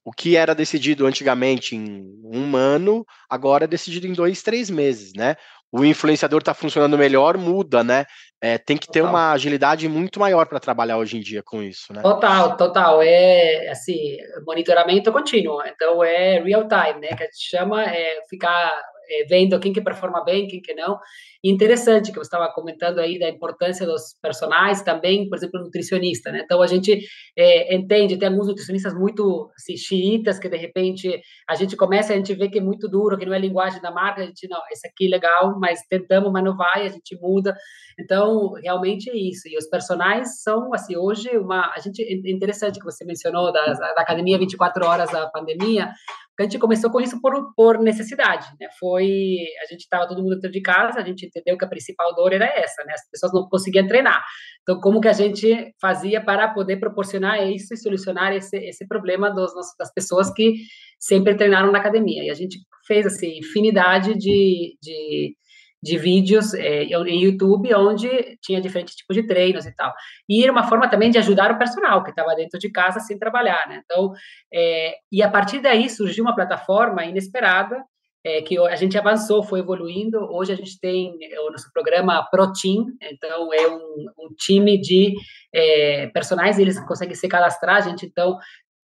O 0.04 0.12
que 0.12 0.36
era 0.36 0.54
decidido 0.54 1.06
antigamente 1.06 1.74
em 1.74 2.04
um 2.22 2.54
ano, 2.54 3.02
agora 3.30 3.64
é 3.64 3.66
decidido 3.66 4.06
em 4.06 4.12
dois, 4.12 4.42
três 4.42 4.68
meses, 4.68 5.14
né? 5.14 5.36
O 5.76 5.84
influenciador 5.84 6.38
está 6.38 6.54
funcionando 6.54 6.96
melhor, 6.96 7.36
muda, 7.36 7.82
né? 7.82 8.04
É, 8.40 8.56
tem 8.58 8.76
que 8.76 8.86
ter 8.86 9.00
total. 9.00 9.10
uma 9.12 9.32
agilidade 9.32 9.88
muito 9.88 10.20
maior 10.20 10.46
para 10.46 10.60
trabalhar 10.60 10.98
hoje 10.98 11.16
em 11.16 11.20
dia 11.20 11.42
com 11.42 11.60
isso, 11.60 11.92
né? 11.92 12.00
Total, 12.00 12.56
total. 12.56 13.02
É 13.02 13.68
assim, 13.70 14.16
monitoramento 14.46 15.10
contínuo. 15.10 15.60
Então 15.66 16.04
é 16.04 16.38
real 16.38 16.68
time, 16.68 17.00
né? 17.00 17.08
Que 17.16 17.24
a 17.24 17.26
gente 17.26 17.50
chama 17.50 17.82
é 17.82 18.20
ficar 18.30 18.72
é, 19.08 19.24
vendo 19.24 19.58
quem 19.60 19.72
que 19.72 19.80
performa 19.80 20.24
bem, 20.24 20.46
quem 20.46 20.60
que 20.60 20.74
não. 20.74 20.98
E 21.42 21.50
interessante 21.50 22.10
que 22.10 22.18
você 22.18 22.26
estava 22.26 22.50
comentando 22.52 22.98
aí 22.98 23.18
da 23.18 23.28
importância 23.28 23.84
dos 23.84 24.16
personagens 24.22 24.82
também, 24.82 25.28
por 25.28 25.36
exemplo, 25.36 25.60
nutricionista, 25.60 26.32
né? 26.32 26.40
Então 26.42 26.62
a 26.62 26.66
gente 26.66 26.98
é, 27.36 27.74
entende, 27.74 28.16
tem 28.16 28.28
alguns 28.28 28.48
nutricionistas 28.48 28.94
muito 28.94 29.50
assim, 29.54 29.76
xiitas 29.76 30.38
que 30.38 30.48
de 30.48 30.56
repente 30.56 31.20
a 31.46 31.54
gente 31.54 31.76
começa 31.76 32.14
a 32.14 32.16
gente 32.16 32.34
vê 32.34 32.48
que 32.48 32.58
é 32.58 32.62
muito 32.62 32.88
duro, 32.88 33.18
que 33.18 33.26
não 33.26 33.34
é 33.34 33.38
linguagem 33.38 33.80
da 33.82 33.90
marca, 33.90 34.22
a 34.22 34.24
gente 34.24 34.48
não, 34.48 34.58
esse 34.72 34.88
aqui 34.88 35.06
é 35.06 35.10
legal, 35.10 35.58
mas 35.60 35.80
tentamos, 35.86 36.32
mas 36.32 36.42
não 36.42 36.56
vai, 36.56 36.86
a 36.86 36.88
gente 36.88 37.14
muda. 37.20 37.54
Então 38.00 38.52
realmente 38.62 39.10
é 39.10 39.16
isso. 39.16 39.46
E 39.46 39.58
os 39.58 39.68
personagens 39.68 40.42
são 40.42 40.72
assim 40.72 40.96
hoje 40.96 41.28
uma 41.36 41.72
a 41.74 41.78
gente 41.78 42.02
é 42.02 42.30
interessante 42.30 42.78
que 42.78 42.84
você 42.84 43.04
mencionou 43.04 43.52
da, 43.52 43.72
da 43.72 44.00
academia 44.00 44.38
24 44.38 44.86
horas 44.86 45.10
da 45.10 45.28
pandemia 45.28 45.92
a 46.42 46.42
gente 46.42 46.58
começou 46.58 46.90
com 46.90 47.00
isso 47.00 47.20
por, 47.20 47.54
por 47.54 47.78
necessidade, 47.78 48.46
né? 48.60 48.68
Foi, 48.78 49.36
a 49.62 49.66
gente 49.70 49.82
estava 49.82 50.08
todo 50.08 50.22
mundo 50.22 50.34
dentro 50.34 50.50
de 50.50 50.60
casa, 50.60 50.98
a 50.98 51.04
gente 51.04 51.26
entendeu 51.26 51.56
que 51.56 51.64
a 51.64 51.68
principal 51.68 52.14
dor 52.14 52.32
era 52.32 52.46
essa, 52.46 52.82
né? 52.84 52.92
As 52.92 53.08
pessoas 53.08 53.32
não 53.32 53.48
conseguiam 53.48 53.86
treinar. 53.86 54.22
Então, 54.62 54.80
como 54.80 55.00
que 55.00 55.08
a 55.08 55.12
gente 55.12 55.72
fazia 55.80 56.20
para 56.24 56.48
poder 56.48 56.78
proporcionar 56.78 57.48
isso 57.48 57.72
e 57.72 57.76
solucionar 57.76 58.32
esse, 58.32 58.56
esse 58.56 58.86
problema 58.88 59.30
dos, 59.30 59.52
das 59.78 59.92
pessoas 59.92 60.32
que 60.32 60.54
sempre 60.98 61.36
treinaram 61.36 61.70
na 61.70 61.78
academia? 61.78 62.24
E 62.24 62.30
a 62.30 62.34
gente 62.34 62.58
fez, 62.86 63.06
assim, 63.06 63.38
infinidade 63.38 64.14
de, 64.14 64.76
de 64.82 65.36
de 65.84 65.98
vídeos 65.98 66.54
é, 66.54 66.84
em 66.84 67.22
YouTube, 67.22 67.72
onde 67.74 68.38
tinha 68.42 68.60
diferentes 68.60 68.94
tipos 68.94 69.14
de 69.14 69.26
treinos 69.26 69.66
e 69.66 69.76
tal. 69.76 69.92
E 70.28 70.42
era 70.42 70.50
uma 70.50 70.66
forma 70.66 70.88
também 70.88 71.10
de 71.10 71.18
ajudar 71.18 71.52
o 71.52 71.58
personal 71.58 72.02
que 72.02 72.10
estava 72.10 72.34
dentro 72.34 72.58
de 72.58 72.70
casa 72.70 73.00
sem 73.00 73.18
trabalhar, 73.18 73.68
né? 73.68 73.82
Então, 73.84 74.12
é, 74.52 74.94
e 75.12 75.22
a 75.22 75.30
partir 75.30 75.60
daí 75.60 75.90
surgiu 75.90 76.24
uma 76.24 76.34
plataforma 76.34 77.04
inesperada 77.04 77.84
é, 78.24 78.40
que 78.40 78.58
a 78.58 78.76
gente 78.76 78.96
avançou, 78.96 79.42
foi 79.42 79.60
evoluindo. 79.60 80.18
Hoje 80.34 80.52
a 80.52 80.56
gente 80.56 80.80
tem 80.80 81.18
o 81.46 81.50
nosso 81.50 81.70
programa 81.70 82.26
Pro 82.30 82.50
Team, 82.52 82.86
então 83.02 83.52
é 83.52 83.68
um, 83.68 84.06
um 84.18 84.34
time 84.38 84.80
de 84.80 85.14
é, 85.54 86.06
personagens, 86.06 86.58
eles 86.58 86.80
conseguem 86.86 87.14
se 87.14 87.28
cadastrar, 87.28 87.76
a 87.76 87.80
gente 87.82 88.06
então 88.06 88.38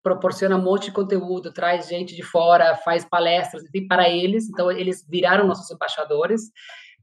proporciona 0.03 0.57
um 0.57 0.63
monte 0.63 0.85
de 0.85 0.91
conteúdo, 0.91 1.53
traz 1.53 1.87
gente 1.87 2.15
de 2.15 2.23
fora, 2.23 2.75
faz 2.75 3.05
palestras, 3.05 3.63
enfim, 3.63 3.87
para 3.87 4.09
eles, 4.09 4.49
então 4.49 4.71
eles 4.71 5.05
viraram 5.07 5.47
nossos 5.47 5.69
embaixadores. 5.71 6.51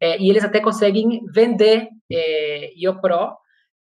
É, 0.00 0.18
e 0.20 0.28
eles 0.28 0.44
até 0.44 0.60
conseguem 0.60 1.22
vender 1.32 1.88
é, 2.12 2.72
IOPRO 2.76 3.36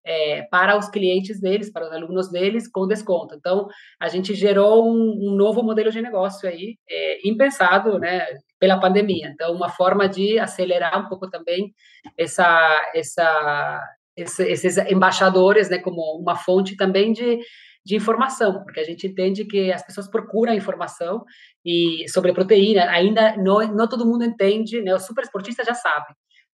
é, 0.04 0.42
para 0.50 0.76
os 0.76 0.88
clientes 0.88 1.40
deles, 1.40 1.72
para 1.72 1.86
os 1.86 1.92
alunos 1.92 2.30
deles, 2.30 2.70
com 2.70 2.86
desconto. 2.86 3.34
Então, 3.34 3.66
a 3.98 4.08
gente 4.08 4.34
gerou 4.34 4.86
um, 4.86 5.30
um 5.30 5.34
novo 5.34 5.62
modelo 5.62 5.90
de 5.90 6.02
negócio 6.02 6.48
aí, 6.48 6.76
é, 6.88 7.26
impensado, 7.26 7.98
né, 7.98 8.26
pela 8.60 8.78
pandemia. 8.78 9.28
Então, 9.28 9.54
uma 9.54 9.70
forma 9.70 10.08
de 10.08 10.38
acelerar 10.38 11.04
um 11.04 11.08
pouco 11.08 11.28
também 11.30 11.72
essa, 12.18 12.92
essa, 12.94 13.82
esses 14.16 14.76
embaixadores, 14.76 15.70
né, 15.70 15.78
como 15.78 16.00
uma 16.20 16.36
fonte 16.36 16.76
também 16.76 17.12
de 17.12 17.38
de 17.84 17.96
informação, 17.96 18.62
porque 18.64 18.80
a 18.80 18.84
gente 18.84 19.06
entende 19.06 19.44
que 19.44 19.70
as 19.70 19.84
pessoas 19.84 20.08
procuram 20.08 20.54
informação 20.54 21.24
e 21.64 22.08
sobre 22.08 22.32
proteína, 22.32 22.88
ainda 22.90 23.36
não, 23.36 23.60
não 23.74 23.88
todo 23.88 24.06
mundo 24.06 24.24
entende, 24.24 24.80
né? 24.80 24.94
O 24.94 24.98
super 24.98 25.22
esportista 25.22 25.62
já 25.64 25.74
sabe, 25.74 26.06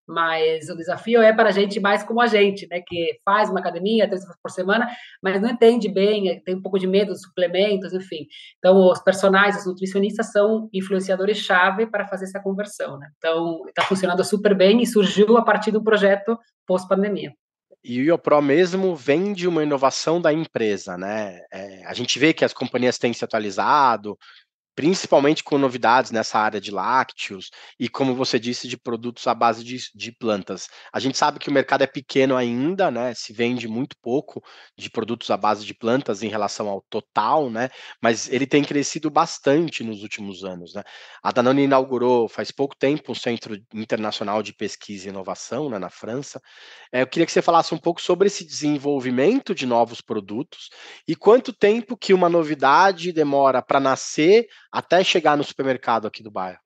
mas 0.07 0.69
o 0.69 0.75
desafio 0.75 1.21
é 1.21 1.31
para 1.31 1.49
a 1.49 1.51
gente 1.51 1.79
mais 1.79 2.03
como 2.03 2.19
a 2.19 2.27
gente, 2.27 2.67
né? 2.69 2.81
Que 2.85 3.19
faz 3.23 3.49
uma 3.49 3.61
academia 3.61 4.07
três 4.07 4.23
vezes 4.23 4.37
por 4.43 4.51
semana, 4.51 4.89
mas 5.23 5.41
não 5.41 5.49
entende 5.49 5.87
bem, 5.87 6.41
tem 6.43 6.55
um 6.55 6.61
pouco 6.61 6.77
de 6.77 6.87
medo 6.87 7.13
dos 7.13 7.21
suplementos, 7.21 7.93
enfim. 7.93 8.27
Então, 8.57 8.91
os 8.91 9.01
personagens, 9.01 9.61
os 9.61 9.67
nutricionistas 9.67 10.31
são 10.31 10.69
influenciadores-chave 10.73 11.87
para 11.87 12.07
fazer 12.07 12.25
essa 12.25 12.41
conversão, 12.41 12.97
né? 12.97 13.09
Então, 13.17 13.61
está 13.69 13.83
funcionando 13.83 14.23
super 14.25 14.53
bem 14.53 14.81
e 14.81 14.87
surgiu 14.87 15.37
a 15.37 15.43
partir 15.43 15.71
do 15.71 15.83
projeto 15.83 16.37
pós-pandemia. 16.67 17.31
E 17.83 17.99
o 17.99 18.03
IOPRO 18.03 18.41
mesmo 18.41 18.95
vem 18.95 19.33
de 19.33 19.47
uma 19.47 19.63
inovação 19.63 20.21
da 20.21 20.31
empresa, 20.31 20.97
né? 20.97 21.39
É, 21.51 21.83
a 21.85 21.93
gente 21.93 22.19
vê 22.19 22.33
que 22.33 22.45
as 22.45 22.53
companhias 22.53 22.99
têm 22.99 23.11
se 23.11 23.25
atualizado, 23.25 24.17
principalmente 24.75 25.43
com 25.43 25.57
novidades 25.57 26.11
nessa 26.11 26.39
área 26.39 26.61
de 26.61 26.71
lácteos 26.71 27.49
e, 27.79 27.89
como 27.89 28.15
você 28.15 28.39
disse, 28.39 28.67
de 28.67 28.77
produtos 28.77 29.27
à 29.27 29.33
base 29.33 29.63
de, 29.63 29.77
de, 29.93 30.11
plantas. 30.11 30.69
A 30.93 30.99
gente 30.99 31.17
sabe 31.17 31.39
que 31.39 31.49
o 31.49 31.53
mercado 31.53 31.83
é 31.83 31.87
pequeno 31.87 32.35
ainda, 32.35 32.89
né? 32.89 33.13
Se 33.13 33.33
vende 33.33 33.67
muito 33.67 33.95
pouco 34.01 34.43
de 34.77 34.89
produtos 34.89 35.29
à 35.29 35.37
base 35.37 35.65
de 35.65 35.73
plantas 35.73 36.23
em 36.23 36.29
relação 36.29 36.69
ao 36.69 36.81
total, 36.89 37.49
né? 37.49 37.69
Mas 38.01 38.31
ele 38.31 38.47
tem 38.47 38.63
crescido 38.63 39.09
bastante 39.09 39.83
nos 39.83 40.03
últimos 40.03 40.43
anos, 40.43 40.73
né? 40.73 40.83
A 41.21 41.31
Danone 41.31 41.63
inaugurou 41.63 42.27
faz 42.27 42.51
pouco 42.51 42.75
tempo 42.75 43.11
um 43.11 43.15
centro 43.15 43.59
internacional 43.73 44.41
de 44.41 44.53
pesquisa 44.53 45.07
e 45.07 45.09
inovação 45.09 45.69
né, 45.69 45.77
na 45.77 45.89
França. 45.89 46.41
É, 46.91 47.01
eu 47.01 47.07
queria 47.07 47.25
que 47.25 47.31
você 47.31 47.41
falasse 47.41 47.73
um 47.73 47.77
pouco 47.77 48.01
sobre 48.01 48.27
esse 48.27 48.45
desenvolvimento 48.45 49.53
de 49.53 49.65
novos 49.65 50.01
produtos 50.01 50.69
e 51.07 51.15
quanto 51.15 51.53
tempo 51.53 51.97
que 51.97 52.13
uma 52.13 52.29
novidade 52.29 53.11
demora 53.11 53.61
para 53.61 53.79
nascer 53.79 54.47
até 54.71 55.03
chegar 55.03 55.35
no 55.35 55.43
supermercado 55.43 56.07
aqui 56.07 56.23
do 56.23 56.31
bairro? 56.31 56.59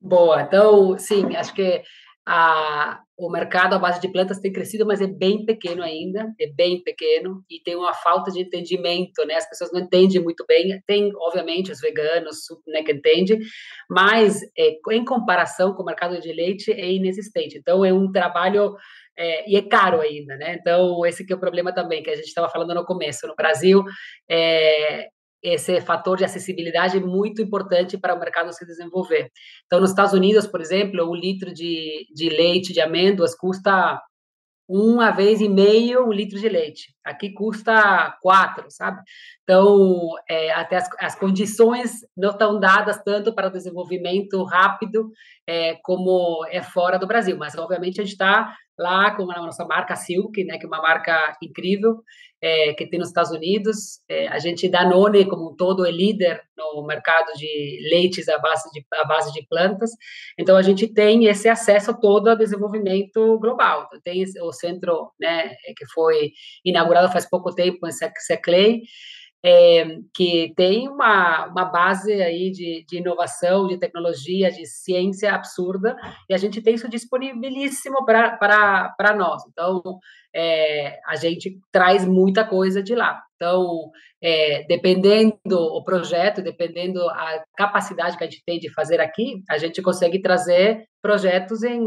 Boa, 0.00 0.42
então, 0.42 0.96
sim, 0.98 1.34
acho 1.34 1.52
que 1.54 1.82
a, 2.24 3.00
o 3.16 3.30
mercado 3.30 3.74
à 3.74 3.78
base 3.78 4.00
de 4.00 4.12
plantas 4.12 4.38
tem 4.38 4.52
crescido, 4.52 4.84
mas 4.84 5.00
é 5.00 5.06
bem 5.06 5.46
pequeno 5.46 5.82
ainda, 5.82 6.30
é 6.38 6.46
bem 6.46 6.82
pequeno, 6.82 7.42
e 7.50 7.58
tem 7.58 7.74
uma 7.74 7.94
falta 7.94 8.30
de 8.30 8.40
entendimento, 8.40 9.24
né? 9.26 9.34
As 9.34 9.48
pessoas 9.48 9.72
não 9.72 9.80
entendem 9.80 10.22
muito 10.22 10.44
bem. 10.46 10.78
Tem, 10.86 11.10
obviamente, 11.16 11.72
os 11.72 11.80
veganos, 11.80 12.36
né, 12.66 12.82
que 12.82 12.92
entendem, 12.92 13.40
mas 13.88 14.42
é, 14.56 14.76
em 14.92 15.04
comparação 15.06 15.72
com 15.72 15.82
o 15.82 15.86
mercado 15.86 16.20
de 16.20 16.30
leite 16.30 16.70
é 16.70 16.92
inexistente. 16.92 17.56
Então, 17.56 17.82
é 17.82 17.92
um 17.94 18.12
trabalho 18.12 18.76
é, 19.16 19.50
e 19.50 19.56
é 19.56 19.62
caro 19.62 20.02
ainda, 20.02 20.36
né? 20.36 20.58
Então, 20.60 21.04
esse 21.06 21.24
que 21.24 21.32
é 21.32 21.36
o 21.36 21.40
problema 21.40 21.74
também, 21.74 22.02
que 22.02 22.10
a 22.10 22.14
gente 22.14 22.26
estava 22.26 22.50
falando 22.50 22.74
no 22.74 22.84
começo. 22.84 23.26
No 23.26 23.34
Brasil, 23.34 23.82
é, 24.30 25.08
esse 25.42 25.80
fator 25.80 26.16
de 26.16 26.24
acessibilidade 26.24 26.96
é 26.96 27.00
muito 27.00 27.40
importante 27.40 27.96
para 27.96 28.14
o 28.14 28.18
mercado 28.18 28.52
se 28.52 28.66
desenvolver. 28.66 29.30
Então, 29.66 29.80
nos 29.80 29.90
Estados 29.90 30.12
Unidos, 30.12 30.46
por 30.46 30.60
exemplo, 30.60 31.08
um 31.08 31.14
litro 31.14 31.52
de, 31.52 32.06
de 32.14 32.28
leite 32.28 32.72
de 32.72 32.80
amêndoas 32.80 33.34
custa 33.34 34.00
uma 34.68 35.10
vez 35.10 35.40
e 35.40 35.48
meio 35.48 36.06
um 36.06 36.12
litro 36.12 36.38
de 36.38 36.46
leite. 36.46 36.94
Aqui 37.02 37.32
custa 37.32 38.14
quatro, 38.20 38.66
sabe? 38.68 39.00
Então, 39.42 40.10
é, 40.28 40.52
até 40.52 40.76
as, 40.76 40.88
as, 41.00 41.14
condições 41.14 42.00
não 42.14 42.32
estão 42.32 42.60
dadas 42.60 43.02
tanto 43.02 43.34
para 43.34 43.48
o 43.48 43.50
desenvolvimento 43.50 44.44
rápido 44.44 45.10
é, 45.46 45.76
como 45.82 46.44
é 46.50 46.62
fora 46.62 46.98
do 46.98 47.06
Brasil. 47.06 47.38
Mas, 47.38 47.56
obviamente, 47.56 47.98
a 47.98 48.04
gente 48.04 48.12
está 48.12 48.54
lá 48.78 49.10
com 49.10 49.30
a 49.30 49.42
nossa 49.42 49.64
marca 49.64 49.96
Silk, 49.96 50.42
né, 50.44 50.58
que 50.58 50.64
é 50.64 50.68
uma 50.68 50.80
marca 50.80 51.36
incrível, 51.42 52.02
é, 52.40 52.72
que 52.74 52.86
tem 52.86 52.98
nos 52.98 53.08
Estados 53.08 53.32
Unidos. 53.32 54.00
É, 54.08 54.28
a 54.28 54.38
gente, 54.38 54.68
Danone, 54.68 55.24
como 55.24 55.50
um 55.50 55.56
todo, 55.56 55.84
é 55.84 55.90
líder 55.90 56.40
no 56.56 56.86
mercado 56.86 57.32
de 57.36 57.80
leites 57.90 58.28
à 58.28 58.38
base 58.38 58.70
de, 58.70 58.84
à 58.94 59.04
base 59.04 59.32
de 59.32 59.44
plantas. 59.48 59.90
Então, 60.38 60.56
a 60.56 60.62
gente 60.62 60.86
tem 60.86 61.26
esse 61.26 61.48
acesso 61.48 61.98
todo 62.00 62.28
ao 62.28 62.36
desenvolvimento 62.36 63.38
global. 63.38 63.86
Então, 63.86 64.00
tem 64.02 64.24
o 64.40 64.52
centro 64.52 65.12
né, 65.20 65.48
que 65.76 65.86
foi 65.92 66.30
inaugurado 66.64 67.12
faz 67.12 67.28
pouco 67.28 67.54
tempo 67.54 67.86
em 67.86 67.92
Seclay, 67.92 68.82
é, 69.44 69.98
que 70.14 70.52
tem 70.56 70.88
uma, 70.88 71.46
uma 71.46 71.64
base 71.64 72.12
aí 72.12 72.50
de, 72.50 72.84
de 72.88 72.98
inovação, 72.98 73.66
de 73.66 73.78
tecnologia, 73.78 74.50
de 74.50 74.66
ciência 74.66 75.32
absurda, 75.32 75.96
e 76.28 76.34
a 76.34 76.36
gente 76.36 76.60
tem 76.60 76.74
isso 76.74 76.88
disponibilíssimo 76.88 78.04
para 78.04 79.14
nós. 79.16 79.42
Então, 79.48 79.80
é, 80.34 80.98
a 81.06 81.16
gente 81.16 81.58
traz 81.72 82.04
muita 82.04 82.44
coisa 82.44 82.82
de 82.82 82.94
lá. 82.94 83.22
Então, 83.36 83.90
é, 84.20 84.64
dependendo 84.64 85.32
o 85.52 85.82
projeto, 85.84 86.42
dependendo 86.42 87.00
a 87.08 87.44
capacidade 87.56 88.16
que 88.16 88.24
a 88.24 88.26
gente 88.28 88.42
tem 88.44 88.58
de 88.58 88.72
fazer 88.72 89.00
aqui, 89.00 89.42
a 89.48 89.56
gente 89.58 89.80
consegue 89.80 90.20
trazer 90.20 90.84
projetos 91.00 91.62
em 91.62 91.80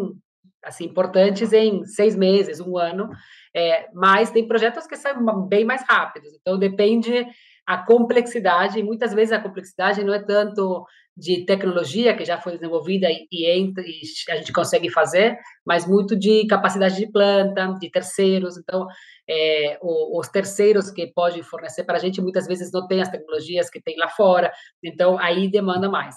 assim 0.64 0.86
importantes 0.86 1.54
em 1.54 1.84
seis 1.86 2.16
meses, 2.16 2.60
um 2.60 2.78
ano, 2.78 3.10
é, 3.56 3.88
mas 3.94 4.32
tem 4.32 4.48
projetos 4.48 4.86
que 4.88 4.96
são 4.96 5.48
bem 5.48 5.66
mais 5.66 5.84
rápidos. 5.88 6.30
Então 6.40 6.58
depende 6.58 7.26
a 7.66 7.78
complexidade. 7.78 8.80
E 8.80 8.84
muitas 8.84 9.14
vezes 9.14 9.32
a 9.32 9.40
complexidade 9.40 10.04
não 10.04 10.14
é 10.14 10.20
tanto 10.24 10.86
de 11.16 11.46
tecnologia 11.46 12.16
que 12.16 12.24
já 12.24 12.40
foi 12.40 12.54
desenvolvida 12.54 13.08
e, 13.10 13.28
e, 13.32 13.50
entra, 13.50 13.84
e 13.86 14.02
a 14.30 14.36
gente 14.38 14.54
consegue 14.54 14.90
fazer, 14.90 15.38
mas 15.66 15.86
muito 15.86 16.16
de 16.16 16.48
capacidade 16.48 16.96
de 16.96 17.12
planta, 17.12 17.78
de 17.80 17.90
terceiros. 17.92 18.58
Então, 18.58 18.88
é, 19.30 19.78
os 19.82 20.28
terceiros 20.30 20.90
que 20.90 21.08
podem 21.08 21.44
fornecer 21.44 21.84
para 21.84 21.98
a 21.98 22.00
gente 22.00 22.22
muitas 22.22 22.48
vezes 22.48 22.72
não 22.72 22.88
têm 22.88 23.02
as 23.02 23.10
tecnologias 23.10 23.70
que 23.70 23.82
tem 23.82 23.98
lá 23.98 24.08
fora. 24.08 24.52
Então, 24.84 25.18
aí 25.20 25.50
demanda 25.50 25.90
mais. 25.90 26.16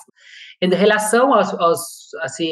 Em 0.62 0.68
relação 0.68 1.34
aos, 1.34 1.52
aos 1.54 2.14
assim, 2.20 2.50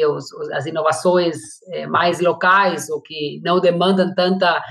as 0.53 0.65
inovações 0.65 1.37
é, 1.71 1.87
mais 1.87 2.19
locais 2.19 2.89
ou 2.89 3.01
que 3.01 3.39
não 3.43 3.59
demandam 3.59 4.13
tanta 4.13 4.61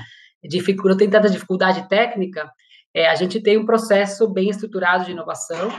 dificuldade, 0.45 0.91
não 0.91 0.97
tem 0.99 1.11
tanta 1.11 1.31
dificuldade 1.31 1.89
técnica, 1.89 2.51
é, 2.95 3.09
a 3.09 3.15
gente 3.15 3.41
tem 3.41 3.59
um 3.59 3.67
processo 3.67 4.29
bem 4.29 4.49
estruturado 4.49 5.05
de 5.05 5.13
inovação 5.13 5.71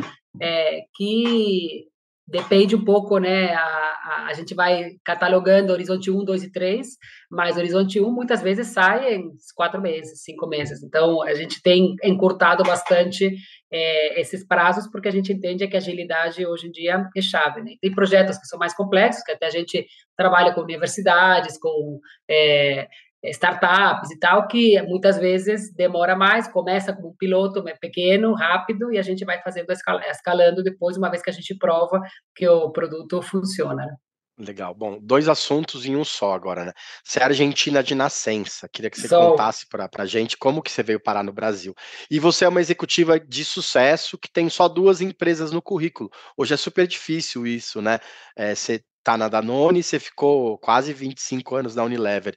é, 0.42 0.82
que 0.96 1.86
depende 2.28 2.76
um 2.76 2.84
pouco, 2.84 3.18
né? 3.18 3.54
A, 3.54 3.60
a, 3.60 4.28
a, 4.30 4.34
gente 4.34 4.56
vai 4.56 4.92
catalogando 5.04 5.74
Horizonte 5.74 6.10
1, 6.10 6.24
2 6.24 6.44
e 6.44 6.52
3, 6.52 6.88
mas 7.30 7.58
Horizonte 7.58 8.00
1 8.00 8.12
muitas 8.12 8.42
vezes 8.42 8.68
sai 8.68 9.16
em 9.16 9.32
quatro 9.56 9.82
meses, 9.82 10.24
cinco 10.24 10.48
meses. 10.48 10.82
Então, 10.84 11.22
a 11.22 11.34
gente 11.34 11.62
tem 11.62 11.96
encurtado 12.04 12.64
bastante 12.64 13.30
é, 13.72 14.20
esses 14.20 14.46
prazos, 14.48 14.88
porque 14.90 15.10
a 15.10 15.12
gente 15.12 15.34
entende 15.34 15.68
que 15.68 15.76
a 15.76 15.80
agilidade 15.80 16.46
hoje 16.46 16.68
em 16.68 16.72
dia 16.72 17.06
é 17.16 17.22
chave. 17.22 17.62
Né? 17.62 17.74
Tem 17.82 17.94
projetos 17.94 18.38
que 18.38 18.48
são 18.48 18.58
mais 18.58 18.74
complexos, 18.74 19.24
que 19.24 19.32
até 19.32 19.46
a 19.46 19.52
gente 19.52 19.86
trabalha 20.18 20.54
com 20.54 20.62
universidades, 20.62 21.60
com 21.60 22.00
é, 22.30 22.88
startups 23.24 24.12
e 24.12 24.20
tal, 24.20 24.48
que 24.48 24.82
muitas 24.84 25.18
vezes 25.18 25.74
demora 25.74 26.16
mais, 26.16 26.48
começa 26.48 26.94
como 26.94 27.10
um 27.10 27.16
piloto 27.16 27.64
pequeno, 27.80 28.34
rápido, 28.34 28.92
e 28.92 28.98
a 28.98 29.02
gente 29.02 29.24
vai 29.24 29.42
fazendo, 29.42 29.72
escalando 29.72 30.64
depois, 30.64 30.98
uma 30.98 31.10
vez 31.10 31.22
que 31.22 31.30
a 31.30 31.34
gente 31.34 31.56
prova 31.56 32.02
que 32.36 32.48
o 32.48 32.72
produto 32.72 33.22
funciona. 33.22 33.86
Né? 33.86 33.96
Legal. 34.38 34.74
Bom, 34.74 34.98
dois 35.00 35.30
assuntos 35.30 35.86
em 35.86 35.96
um 35.96 36.04
só 36.04 36.34
agora, 36.34 36.66
né? 36.66 36.74
Você 37.04 37.20
é 37.20 37.24
argentina 37.24 37.84
de 37.84 37.94
nascença. 37.94 38.68
Queria 38.68 38.90
que 38.90 39.00
você 39.00 39.08
contasse 39.08 39.68
para 39.68 39.88
a 39.96 40.06
gente 40.06 40.36
como 40.38 40.62
que 40.62 40.72
você 40.72 40.82
veio 40.82 41.00
parar 41.00 41.24
no 41.24 41.32
Brasil. 41.32 41.76
E 42.10 42.20
você 42.20 42.44
é 42.44 42.50
uma 42.50 42.60
executiva 42.60 43.20
de 43.20 43.46
sucesso 43.46 44.18
que 44.18 44.32
tem 44.32 44.50
só 44.50 44.68
duas 44.68 45.02
empresas 45.02 45.52
no 45.52 45.62
currículo. 45.62 46.10
Hoje 46.36 46.56
é 46.56 46.58
super 46.58 46.88
difícil 46.88 47.46
isso, 47.46 47.80
né? 47.80 48.00
É, 48.36 48.56
você 48.56 48.84
tá 49.04 49.18
na 49.18 49.28
Danone, 49.28 49.84
você 49.84 50.00
ficou 50.00 50.58
quase 50.58 50.94
25 50.94 51.56
anos 51.56 51.76
na 51.76 51.84
Unilever. 51.84 52.36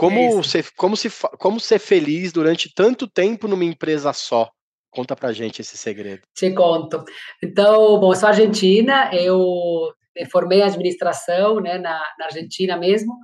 Como, 0.00 0.42
ser, 0.42 0.66
como, 0.76 0.96
se, 0.96 1.10
como 1.38 1.60
ser 1.60 1.78
feliz 1.78 2.32
durante 2.32 2.72
tanto 2.74 3.06
tempo 3.06 3.46
numa 3.46 3.64
empresa 3.64 4.12
só? 4.12 4.50
Conta 4.90 5.14
pra 5.14 5.32
gente 5.32 5.60
esse 5.60 5.76
segredo. 5.76 6.22
Te 6.34 6.50
conto. 6.52 7.04
Então, 7.42 8.00
bom, 8.00 8.10
eu 8.10 8.16
sou 8.16 8.28
argentina, 8.28 9.10
eu 9.14 9.92
me 10.16 10.24
formei 10.26 10.62
administração 10.62 11.60
né, 11.60 11.78
na, 11.78 12.02
na 12.18 12.24
Argentina 12.24 12.76
mesmo, 12.76 13.14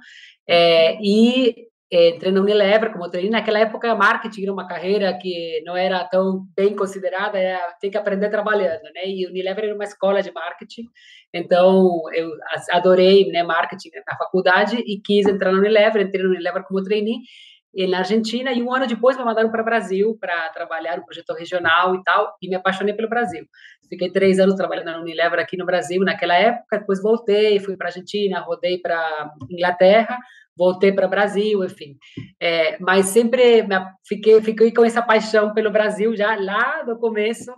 é, 0.47 0.97
e 1.03 1.67
entrei 1.91 2.33
na 2.33 2.41
Unilever 2.41 2.93
como 2.93 3.09
trainee. 3.09 3.31
Naquela 3.31 3.61
época, 3.61 3.95
marketing 3.95 4.43
era 4.43 4.53
uma 4.53 4.67
carreira 4.67 5.17
que 5.21 5.63
não 5.65 5.77
era 5.77 6.05
tão 6.05 6.47
bem 6.57 6.75
considerada, 6.75 7.39
era, 7.39 7.73
tem 7.81 7.91
que 7.91 7.99
aprender 7.99 8.29
trabalhando, 8.29 8.83
né? 8.95 9.07
E 9.07 9.27
Unilever 9.27 9.65
era 9.65 9.75
uma 9.75 9.85
escola 9.85 10.23
de 10.23 10.33
marketing, 10.33 10.85
então 11.33 12.03
eu 12.13 12.31
adorei 12.73 13.31
né, 13.31 13.43
marketing 13.43 13.91
na 14.07 14.17
faculdade 14.17 14.77
e 14.77 15.01
quis 15.01 15.27
entrar 15.27 15.53
na 15.53 15.59
Unilever, 15.59 16.03
entrei 16.03 16.23
na 16.23 16.31
Unilever 16.31 16.65
como 16.65 16.83
trainee 16.83 17.21
na 17.87 17.99
Argentina 17.99 18.53
e 18.53 18.63
um 18.63 18.73
ano 18.73 18.87
depois 18.87 19.19
me 19.19 19.25
mandaram 19.25 19.51
para 19.51 19.61
o 19.61 19.65
Brasil 19.65 20.17
para 20.19 20.49
trabalhar 20.49 20.97
no 20.97 21.05
projeto 21.05 21.35
regional 21.35 21.95
e 21.95 22.03
tal 22.03 22.35
e 22.41 22.49
me 22.49 22.55
apaixonei 22.55 22.95
pelo 22.95 23.09
Brasil. 23.09 23.45
Fiquei 23.91 24.11
três 24.11 24.39
anos 24.39 24.55
trabalhando 24.55 24.87
na 24.87 25.01
Unilever 25.01 25.39
aqui 25.39 25.59
no 25.59 25.67
Brasil 25.67 26.01
naquela 26.03 26.35
época, 26.35 26.79
depois 26.79 27.03
voltei, 27.03 27.61
fui 27.61 27.77
para 27.77 27.89
a 27.89 27.91
Argentina, 27.91 28.41
rodei 28.41 28.79
para 28.79 29.31
Inglaterra, 29.51 30.19
voltei 30.57 30.93
para 30.93 31.07
o 31.07 31.11
Brasil, 31.11 31.65
enfim. 31.65 31.97
É, 32.41 32.79
mas 32.81 33.07
sempre 33.07 33.67
fiquei, 34.07 34.41
fiquei 34.41 34.73
com 34.73 34.85
essa 34.85 35.03
paixão 35.03 35.53
pelo 35.53 35.71
Brasil 35.71 36.17
já 36.17 36.35
lá 36.37 36.83
do 36.83 36.99
começo, 36.99 37.53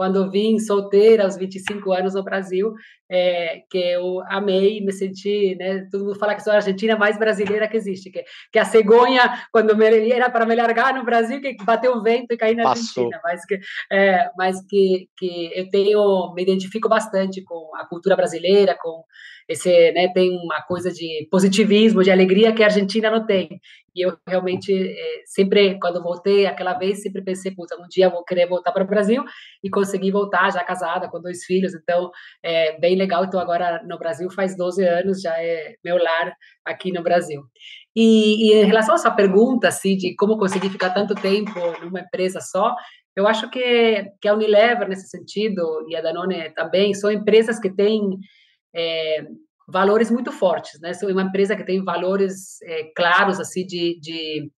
quando 0.00 0.30
vim 0.30 0.58
solteira 0.58 1.24
aos 1.24 1.36
25 1.36 1.92
anos 1.92 2.14
no 2.14 2.24
Brasil, 2.24 2.72
é, 3.10 3.64
que 3.70 3.76
eu 3.76 4.22
amei, 4.28 4.80
me 4.80 4.92
senti, 4.92 5.54
né, 5.56 5.86
todo 5.90 6.06
mundo 6.06 6.18
fala 6.18 6.34
que 6.34 6.42
sou 6.42 6.54
a 6.54 6.56
argentina 6.56 6.96
mais 6.96 7.18
brasileira 7.18 7.68
que 7.68 7.76
existe, 7.76 8.10
que, 8.10 8.24
que 8.50 8.58
a 8.58 8.64
cegonha, 8.64 9.44
quando 9.52 9.76
me, 9.76 10.10
era 10.10 10.30
para 10.30 10.46
me 10.46 10.54
largar 10.54 10.94
no 10.94 11.04
Brasil, 11.04 11.38
que 11.42 11.54
bateu 11.64 11.92
o 11.92 12.02
vento 12.02 12.32
e 12.32 12.36
caí 12.38 12.54
na 12.54 12.62
Passou. 12.62 13.12
Argentina, 13.12 13.20
mas 13.22 13.44
que, 13.44 13.60
é, 13.92 14.30
mas 14.38 14.66
que, 14.66 15.06
que 15.18 15.50
eu 15.54 15.68
tenho, 15.68 16.32
me 16.34 16.42
identifico 16.44 16.88
bastante 16.88 17.42
com 17.42 17.59
a 17.80 17.86
cultura 17.86 18.16
brasileira, 18.16 18.76
com 18.80 19.04
esse, 19.48 19.90
né, 19.92 20.08
tem 20.14 20.30
uma 20.30 20.62
coisa 20.62 20.92
de 20.92 21.26
positivismo, 21.30 22.04
de 22.04 22.10
alegria 22.10 22.52
que 22.52 22.62
a 22.62 22.66
Argentina 22.66 23.10
não 23.10 23.26
tem. 23.26 23.60
E 23.94 24.06
eu 24.06 24.16
realmente, 24.26 24.72
é, 24.72 25.22
sempre, 25.26 25.76
quando 25.80 26.00
voltei 26.02 26.46
aquela 26.46 26.74
vez, 26.74 27.02
sempre 27.02 27.22
pensei, 27.22 27.50
puta, 27.52 27.74
um 27.76 27.88
dia 27.88 28.06
eu 28.06 28.10
vou 28.12 28.24
querer 28.24 28.46
voltar 28.46 28.70
para 28.70 28.84
o 28.84 28.86
Brasil 28.86 29.24
e 29.62 29.68
consegui 29.68 30.12
voltar, 30.12 30.52
já 30.52 30.62
casada, 30.62 31.08
com 31.08 31.20
dois 31.20 31.44
filhos, 31.44 31.74
então, 31.74 32.10
é 32.44 32.78
bem 32.78 32.94
legal. 32.94 33.24
Então, 33.24 33.40
agora 33.40 33.82
no 33.84 33.98
Brasil 33.98 34.30
faz 34.30 34.56
12 34.56 34.84
anos, 34.84 35.20
já 35.20 35.34
é 35.36 35.74
meu 35.84 35.96
lar 35.96 36.32
aqui 36.64 36.92
no 36.92 37.02
Brasil. 37.02 37.42
E, 37.94 38.50
e 38.50 38.62
em 38.62 38.64
relação 38.64 38.94
a 38.94 38.98
essa 38.98 39.10
pergunta, 39.10 39.66
assim, 39.66 39.96
de 39.96 40.14
como 40.14 40.38
conseguir 40.38 40.70
ficar 40.70 40.90
tanto 40.90 41.14
tempo 41.14 41.52
numa 41.82 42.00
empresa 42.00 42.40
só, 42.40 42.74
eu 43.16 43.26
acho 43.26 43.50
que, 43.50 44.04
que 44.20 44.28
a 44.28 44.34
Unilever, 44.34 44.88
nesse 44.88 45.08
sentido, 45.08 45.86
e 45.88 45.96
a 45.96 46.00
Danone 46.00 46.50
também, 46.50 46.94
são 46.94 47.10
empresas 47.10 47.58
que 47.58 47.70
têm 47.70 48.18
é, 48.74 49.26
valores 49.68 50.10
muito 50.10 50.32
fortes, 50.32 50.80
né? 50.80 50.92
Sou 50.94 51.10
uma 51.10 51.22
empresa 51.22 51.56
que 51.56 51.64
tem 51.64 51.82
valores 51.84 52.60
é, 52.62 52.90
claros 52.94 53.40
assim 53.40 53.66
de, 53.66 53.98
de 54.00 54.50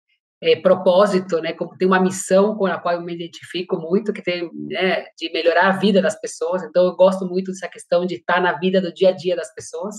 é, 0.42 0.56
propósito, 0.56 1.40
né? 1.40 1.52
Como 1.52 1.76
tem 1.78 1.86
uma 1.86 2.00
missão 2.00 2.56
com 2.56 2.66
a 2.66 2.76
qual 2.76 2.96
eu 2.96 3.00
me 3.00 3.14
identifico 3.14 3.78
muito, 3.78 4.12
que 4.12 4.20
tem 4.20 4.50
né, 4.68 5.04
de 5.16 5.32
melhorar 5.32 5.68
a 5.68 5.78
vida 5.78 6.02
das 6.02 6.20
pessoas. 6.20 6.64
Então 6.64 6.84
eu 6.84 6.96
gosto 6.96 7.24
muito 7.24 7.52
dessa 7.52 7.68
questão 7.68 8.04
de 8.04 8.16
estar 8.16 8.40
na 8.40 8.58
vida 8.58 8.80
do 8.80 8.92
dia 8.92 9.10
a 9.10 9.12
dia 9.12 9.36
das 9.36 9.54
pessoas 9.54 9.94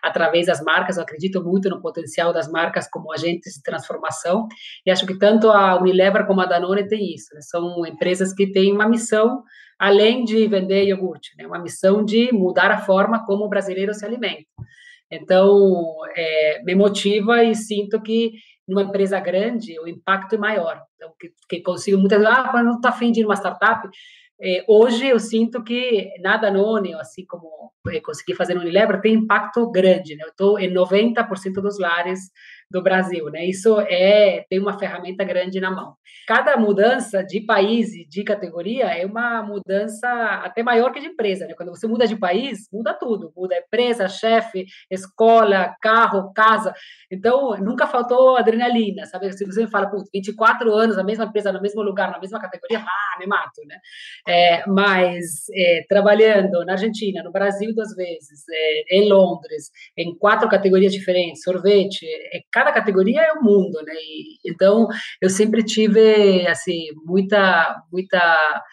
através 0.00 0.46
das 0.46 0.62
marcas. 0.62 0.96
Eu 0.96 1.02
acredito 1.02 1.42
muito 1.42 1.68
no 1.68 1.82
potencial 1.82 2.32
das 2.32 2.48
marcas 2.48 2.88
como 2.88 3.12
agentes 3.12 3.54
de 3.54 3.62
transformação 3.62 4.46
e 4.86 4.90
acho 4.92 5.04
que 5.04 5.18
tanto 5.18 5.50
a 5.50 5.80
Unilever 5.80 6.26
como 6.26 6.42
a 6.42 6.46
Danone 6.46 6.86
tem 6.86 7.12
isso. 7.12 7.34
Né? 7.34 7.40
São 7.42 7.84
empresas 7.84 8.32
que 8.32 8.52
têm 8.52 8.72
uma 8.72 8.88
missão 8.88 9.42
além 9.80 10.24
de 10.24 10.46
vender 10.46 10.84
iogurte, 10.84 11.30
né? 11.36 11.46
Uma 11.46 11.58
missão 11.58 12.04
de 12.04 12.32
mudar 12.32 12.70
a 12.70 12.78
forma 12.78 13.24
como 13.24 13.44
o 13.44 13.48
brasileiro 13.48 13.94
se 13.94 14.04
alimenta. 14.04 14.44
Então, 15.10 15.96
é, 16.16 16.62
me 16.64 16.74
motiva 16.74 17.42
e 17.44 17.54
sinto 17.54 18.00
que 18.02 18.32
numa 18.68 18.82
empresa 18.82 19.18
grande 19.18 19.78
o 19.80 19.88
impacto 19.88 20.34
é 20.34 20.38
maior. 20.38 20.82
Então, 20.96 21.12
que, 21.18 21.32
que 21.48 21.62
consigo 21.62 21.98
muitas 21.98 22.18
vezes, 22.18 22.34
ah, 22.34 22.50
mas 22.52 22.64
não 22.64 22.76
está 22.76 22.90
afim 22.90 23.10
de 23.10 23.20
ir 23.20 23.22
numa 23.22 23.34
startup. 23.34 23.88
é, 24.40 24.64
hoje 24.68 25.08
eu 25.08 25.18
sinto 25.18 25.64
que 25.64 26.10
nada 26.20 26.48
anônimo, 26.48 26.98
assim 27.00 27.24
como 27.26 27.72
é, 27.88 28.00
consegui 28.00 28.34
fazer 28.34 28.54
no 28.54 28.60
Unilever, 28.60 29.00
tem 29.00 29.14
impacto 29.14 29.70
grande. 29.70 30.14
Né? 30.14 30.24
Eu 30.24 30.30
estou 30.30 30.58
em 30.58 30.72
90% 30.72 31.54
dos 31.54 31.78
lares 31.78 32.30
do 32.70 32.82
Brasil, 32.82 33.30
né? 33.30 33.46
Isso 33.46 33.80
é 33.80 34.44
tem 34.48 34.58
uma 34.58 34.78
ferramenta 34.78 35.24
grande 35.24 35.60
na 35.60 35.70
mão. 35.70 35.94
Cada 36.26 36.56
mudança 36.56 37.22
de 37.22 37.40
país 37.40 37.94
e 37.94 38.06
de 38.06 38.22
categoria 38.22 38.86
é 38.86 39.06
uma 39.06 39.42
mudança 39.42 40.08
até 40.44 40.62
maior 40.62 40.92
que 40.92 41.00
de 41.00 41.06
empresa, 41.06 41.46
né? 41.46 41.54
Quando 41.54 41.70
você 41.70 41.86
muda 41.86 42.06
de 42.06 42.16
país, 42.16 42.68
muda 42.72 42.92
tudo, 42.92 43.32
muda 43.36 43.56
empresa, 43.56 44.08
chefe, 44.08 44.66
escola, 44.90 45.74
carro, 45.80 46.32
casa. 46.34 46.74
Então, 47.10 47.56
nunca 47.58 47.86
faltou 47.86 48.36
adrenalina, 48.36 49.06
sabe? 49.06 49.32
Se 49.32 49.44
você 49.44 49.62
me 49.62 49.70
fala, 49.70 49.88
putz, 49.88 50.10
24 50.12 50.72
anos, 50.74 50.96
na 50.96 51.04
mesma 51.04 51.24
empresa, 51.24 51.52
no 51.52 51.62
mesmo 51.62 51.82
lugar, 51.82 52.10
na 52.10 52.18
mesma 52.18 52.38
categoria, 52.38 52.80
ah, 52.86 53.18
me 53.18 53.26
mato, 53.26 53.62
né? 53.66 53.78
É, 54.26 54.66
mas 54.66 55.46
é, 55.54 55.84
trabalhando 55.88 56.64
na 56.64 56.72
Argentina, 56.72 57.22
no 57.22 57.32
Brasil 57.32 57.74
duas 57.74 57.94
vezes, 57.94 58.44
é, 58.50 58.96
em 58.98 59.08
Londres, 59.08 59.70
em 59.96 60.14
quatro 60.16 60.48
categorias 60.48 60.92
diferentes, 60.92 61.42
sorvete, 61.42 62.06
é, 62.32 62.40
cada 62.58 62.72
categoria 62.72 63.22
é 63.22 63.32
um 63.34 63.42
mundo, 63.42 63.80
né? 63.84 63.92
E, 63.94 64.50
então 64.50 64.88
eu 65.20 65.30
sempre 65.30 65.62
tive 65.62 66.44
assim 66.48 66.88
muita 67.06 67.80
muita 67.92 68.64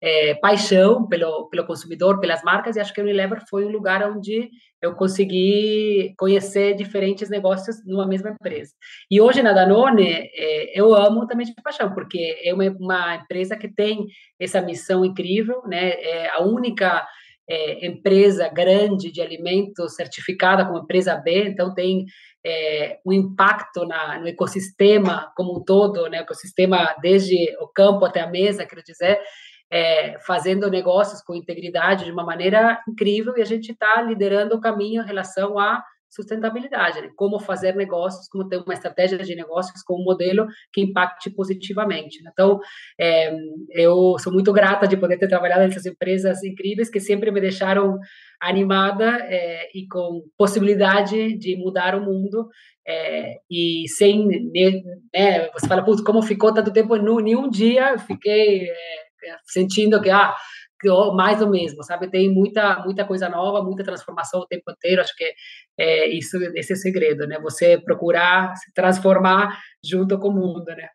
é, 0.00 0.34
paixão 0.34 1.08
pelo 1.08 1.48
pelo 1.48 1.66
consumidor, 1.66 2.20
pelas 2.20 2.42
marcas 2.44 2.76
e 2.76 2.80
acho 2.80 2.94
que 2.94 3.00
o 3.00 3.04
Unilever 3.04 3.42
foi 3.50 3.64
um 3.64 3.70
lugar 3.70 4.08
onde 4.08 4.48
eu 4.80 4.94
consegui 4.94 6.14
conhecer 6.18 6.74
diferentes 6.74 7.28
negócios 7.28 7.84
numa 7.84 8.06
mesma 8.06 8.30
empresa. 8.30 8.72
E 9.10 9.20
hoje 9.20 9.42
na 9.42 9.52
Danone 9.52 10.30
é, 10.34 10.78
eu 10.78 10.94
amo 10.94 11.26
também 11.26 11.46
de 11.46 11.54
paixão 11.62 11.92
porque 11.92 12.40
é 12.44 12.54
uma, 12.54 12.64
uma 12.78 13.16
empresa 13.16 13.56
que 13.56 13.68
tem 13.68 14.06
essa 14.40 14.60
missão 14.62 15.04
incrível, 15.04 15.62
né? 15.66 15.90
É 16.00 16.30
a 16.30 16.42
única 16.42 17.04
é, 17.48 17.86
empresa 17.86 18.48
grande 18.48 19.10
de 19.10 19.20
alimentos 19.20 19.94
certificada 19.94 20.64
como 20.64 20.78
empresa 20.78 21.16
B, 21.16 21.48
então 21.48 21.74
tem 21.74 22.06
é, 22.44 22.98
um 23.04 23.12
impacto 23.12 23.84
na, 23.86 24.18
no 24.20 24.28
ecossistema 24.28 25.32
como 25.36 25.58
um 25.58 25.64
todo, 25.64 26.08
né, 26.08 26.18
ecossistema 26.18 26.94
desde 27.00 27.36
o 27.60 27.68
campo 27.68 28.04
até 28.04 28.20
a 28.20 28.26
mesa, 28.26 28.66
quero 28.66 28.82
dizer, 28.82 29.20
é, 29.70 30.18
fazendo 30.20 30.70
negócios 30.70 31.22
com 31.22 31.34
integridade 31.34 32.04
de 32.04 32.12
uma 32.12 32.24
maneira 32.24 32.80
incrível 32.88 33.34
e 33.36 33.42
a 33.42 33.46
gente 33.46 33.72
está 33.72 34.02
liderando 34.02 34.54
o 34.54 34.60
caminho 34.60 35.02
em 35.02 35.06
relação 35.06 35.58
a 35.58 35.82
sustentabilidade, 36.12 37.00
né? 37.00 37.10
como 37.16 37.40
fazer 37.40 37.74
negócios, 37.74 38.28
como 38.28 38.46
ter 38.46 38.58
uma 38.58 38.74
estratégia 38.74 39.16
de 39.18 39.34
negócios 39.34 39.82
com 39.82 40.00
um 40.00 40.04
modelo 40.04 40.46
que 40.70 40.82
impacte 40.82 41.30
positivamente. 41.30 42.22
Né? 42.22 42.30
Então, 42.32 42.60
é, 43.00 43.34
eu 43.70 44.16
sou 44.18 44.32
muito 44.32 44.52
grata 44.52 44.86
de 44.86 44.96
poder 44.96 45.18
ter 45.18 45.26
trabalhado 45.26 45.62
nessas 45.62 45.86
empresas 45.86 46.44
incríveis 46.44 46.90
que 46.90 47.00
sempre 47.00 47.30
me 47.30 47.40
deixaram 47.40 47.98
animada 48.40 49.20
é, 49.22 49.70
e 49.74 49.86
com 49.88 50.22
possibilidade 50.36 51.38
de 51.38 51.56
mudar 51.56 51.94
o 51.94 52.04
mundo 52.04 52.48
é, 52.86 53.36
e 53.50 53.84
sem, 53.88 54.26
né, 54.26 55.48
você 55.54 55.66
fala, 55.66 55.84
putz, 55.84 56.02
como 56.02 56.20
ficou 56.20 56.52
tanto 56.52 56.72
tempo, 56.72 56.96
nenhum 56.96 57.48
dia 57.48 57.92
eu 57.92 57.98
fiquei 57.98 58.64
é, 58.64 59.36
sentindo 59.46 60.00
que, 60.02 60.10
ah, 60.10 60.34
mais 61.14 61.38
do 61.38 61.48
mesmo, 61.48 61.82
sabe? 61.82 62.10
Tem 62.10 62.32
muita 62.32 62.82
muita 62.84 63.04
coisa 63.04 63.28
nova, 63.28 63.62
muita 63.62 63.84
transformação 63.84 64.40
o 64.40 64.46
tempo 64.46 64.70
inteiro. 64.70 65.00
Acho 65.00 65.16
que 65.16 65.32
é 65.78 66.08
isso 66.08 66.36
esse 66.54 66.72
é 66.72 66.76
o 66.76 66.78
segredo, 66.78 67.26
né? 67.26 67.38
Você 67.40 67.78
procurar 67.78 68.54
se 68.56 68.72
transformar 68.72 69.58
junto 69.84 70.18
com 70.18 70.28
o 70.28 70.32
mundo, 70.32 70.66
né? 70.66 70.88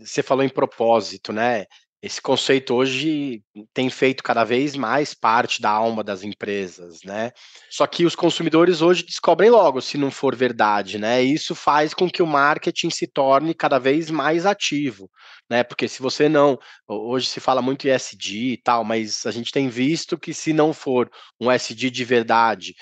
Você 0.00 0.22
falou 0.22 0.44
em 0.44 0.48
propósito, 0.48 1.32
né? 1.32 1.66
Esse 2.04 2.20
conceito 2.20 2.74
hoje 2.74 3.42
tem 3.72 3.88
feito 3.88 4.22
cada 4.22 4.44
vez 4.44 4.76
mais 4.76 5.14
parte 5.14 5.62
da 5.62 5.70
alma 5.70 6.04
das 6.04 6.22
empresas, 6.22 6.98
né? 7.02 7.32
Só 7.70 7.86
que 7.86 8.04
os 8.04 8.14
consumidores 8.14 8.82
hoje 8.82 9.06
descobrem 9.06 9.48
logo 9.48 9.80
se 9.80 9.96
não 9.96 10.10
for 10.10 10.36
verdade, 10.36 10.98
né? 10.98 11.22
Isso 11.22 11.54
faz 11.54 11.94
com 11.94 12.06
que 12.10 12.22
o 12.22 12.26
marketing 12.26 12.90
se 12.90 13.06
torne 13.06 13.54
cada 13.54 13.78
vez 13.78 14.10
mais 14.10 14.44
ativo, 14.44 15.10
né? 15.48 15.64
Porque 15.64 15.88
se 15.88 16.02
você 16.02 16.28
não, 16.28 16.58
hoje 16.86 17.26
se 17.26 17.40
fala 17.40 17.62
muito 17.62 17.88
em 17.88 17.90
SD 17.92 18.52
e 18.52 18.56
tal, 18.58 18.84
mas 18.84 19.24
a 19.24 19.30
gente 19.30 19.50
tem 19.50 19.70
visto 19.70 20.18
que 20.18 20.34
se 20.34 20.52
não 20.52 20.74
for 20.74 21.10
um 21.40 21.50
SD 21.50 21.88
de 21.88 22.04
verdade, 22.04 22.74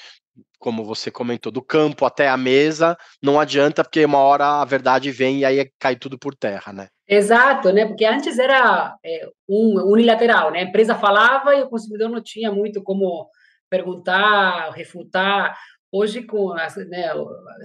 como 0.62 0.84
você 0.84 1.10
comentou, 1.10 1.50
do 1.50 1.60
campo 1.60 2.06
até 2.06 2.28
a 2.28 2.36
mesa, 2.36 2.96
não 3.20 3.40
adianta, 3.40 3.82
porque 3.82 4.04
uma 4.04 4.18
hora 4.18 4.62
a 4.62 4.64
verdade 4.64 5.10
vem 5.10 5.40
e 5.40 5.44
aí 5.44 5.68
cai 5.76 5.96
tudo 5.96 6.16
por 6.16 6.36
terra, 6.36 6.72
né? 6.72 6.86
Exato, 7.06 7.72
né? 7.72 7.84
Porque 7.84 8.04
antes 8.04 8.38
era 8.38 8.94
é, 9.04 9.28
um, 9.48 9.90
unilateral, 9.90 10.52
né? 10.52 10.60
A 10.60 10.62
empresa 10.62 10.94
falava 10.94 11.52
e 11.56 11.62
o 11.62 11.68
consumidor 11.68 12.08
não 12.08 12.22
tinha 12.22 12.52
muito 12.52 12.80
como 12.80 13.28
perguntar, 13.68 14.70
refutar. 14.70 15.58
Hoje, 15.92 16.22
com 16.22 16.54
né, 16.54 17.12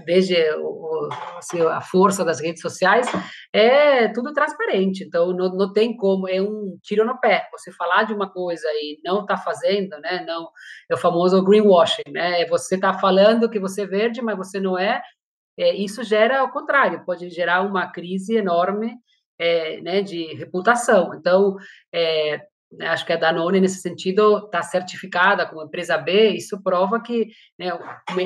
desde 0.06 0.36
o, 0.58 1.08
assim, 1.38 1.62
a 1.62 1.80
força 1.80 2.26
das 2.26 2.42
redes 2.42 2.62
sociais, 2.62 3.08
é 3.54 4.10
tudo 4.10 4.34
transparente. 4.34 5.06
Então, 5.06 5.32
não, 5.32 5.50
não 5.56 5.72
tem 5.72 5.96
como, 5.96 6.28
é 6.28 6.42
um 6.42 6.78
tiro 6.84 7.06
no 7.06 7.18
pé. 7.20 7.48
Você 7.54 7.72
falar 7.72 8.04
de 8.04 8.14
uma 8.14 8.30
coisa 8.30 8.68
e 8.74 9.00
não 9.04 9.22
está 9.22 9.38
fazendo, 9.38 9.98
né? 10.00 10.26
Não, 10.28 10.50
é 10.92 10.96
o 10.96 10.98
famoso 10.98 11.42
greenwashing, 11.42 12.12
né? 12.12 12.46
Você 12.48 12.76
está 12.76 12.94
falando 12.94 13.50
que 13.50 13.60
você 13.60 13.84
é 13.84 13.88
verde, 13.88 14.22
mas 14.22 14.36
você 14.38 14.60
não 14.60 14.78
é. 14.78 15.02
é. 15.58 15.74
Isso 15.76 16.04
gera 16.04 16.44
o 16.44 16.52
contrário, 16.52 17.06
pode 17.06 17.30
gerar 17.30 17.62
uma 17.62 17.92
crise 17.92 18.36
enorme 18.36 18.94
é, 19.40 19.80
né, 19.82 20.02
de 20.02 20.34
reputação. 20.36 21.14
Então, 21.16 21.56
é, 21.94 22.42
acho 22.82 23.06
que 23.06 23.14
a 23.14 23.18
Danone, 23.18 23.62
nesse 23.62 23.80
sentido, 23.80 24.46
está 24.46 24.62
certificada 24.62 25.46
como 25.46 25.64
empresa 25.64 25.98
B, 25.98 26.32
isso 26.32 26.62
prova 26.62 27.02
que 27.02 27.28
né, 27.58 27.72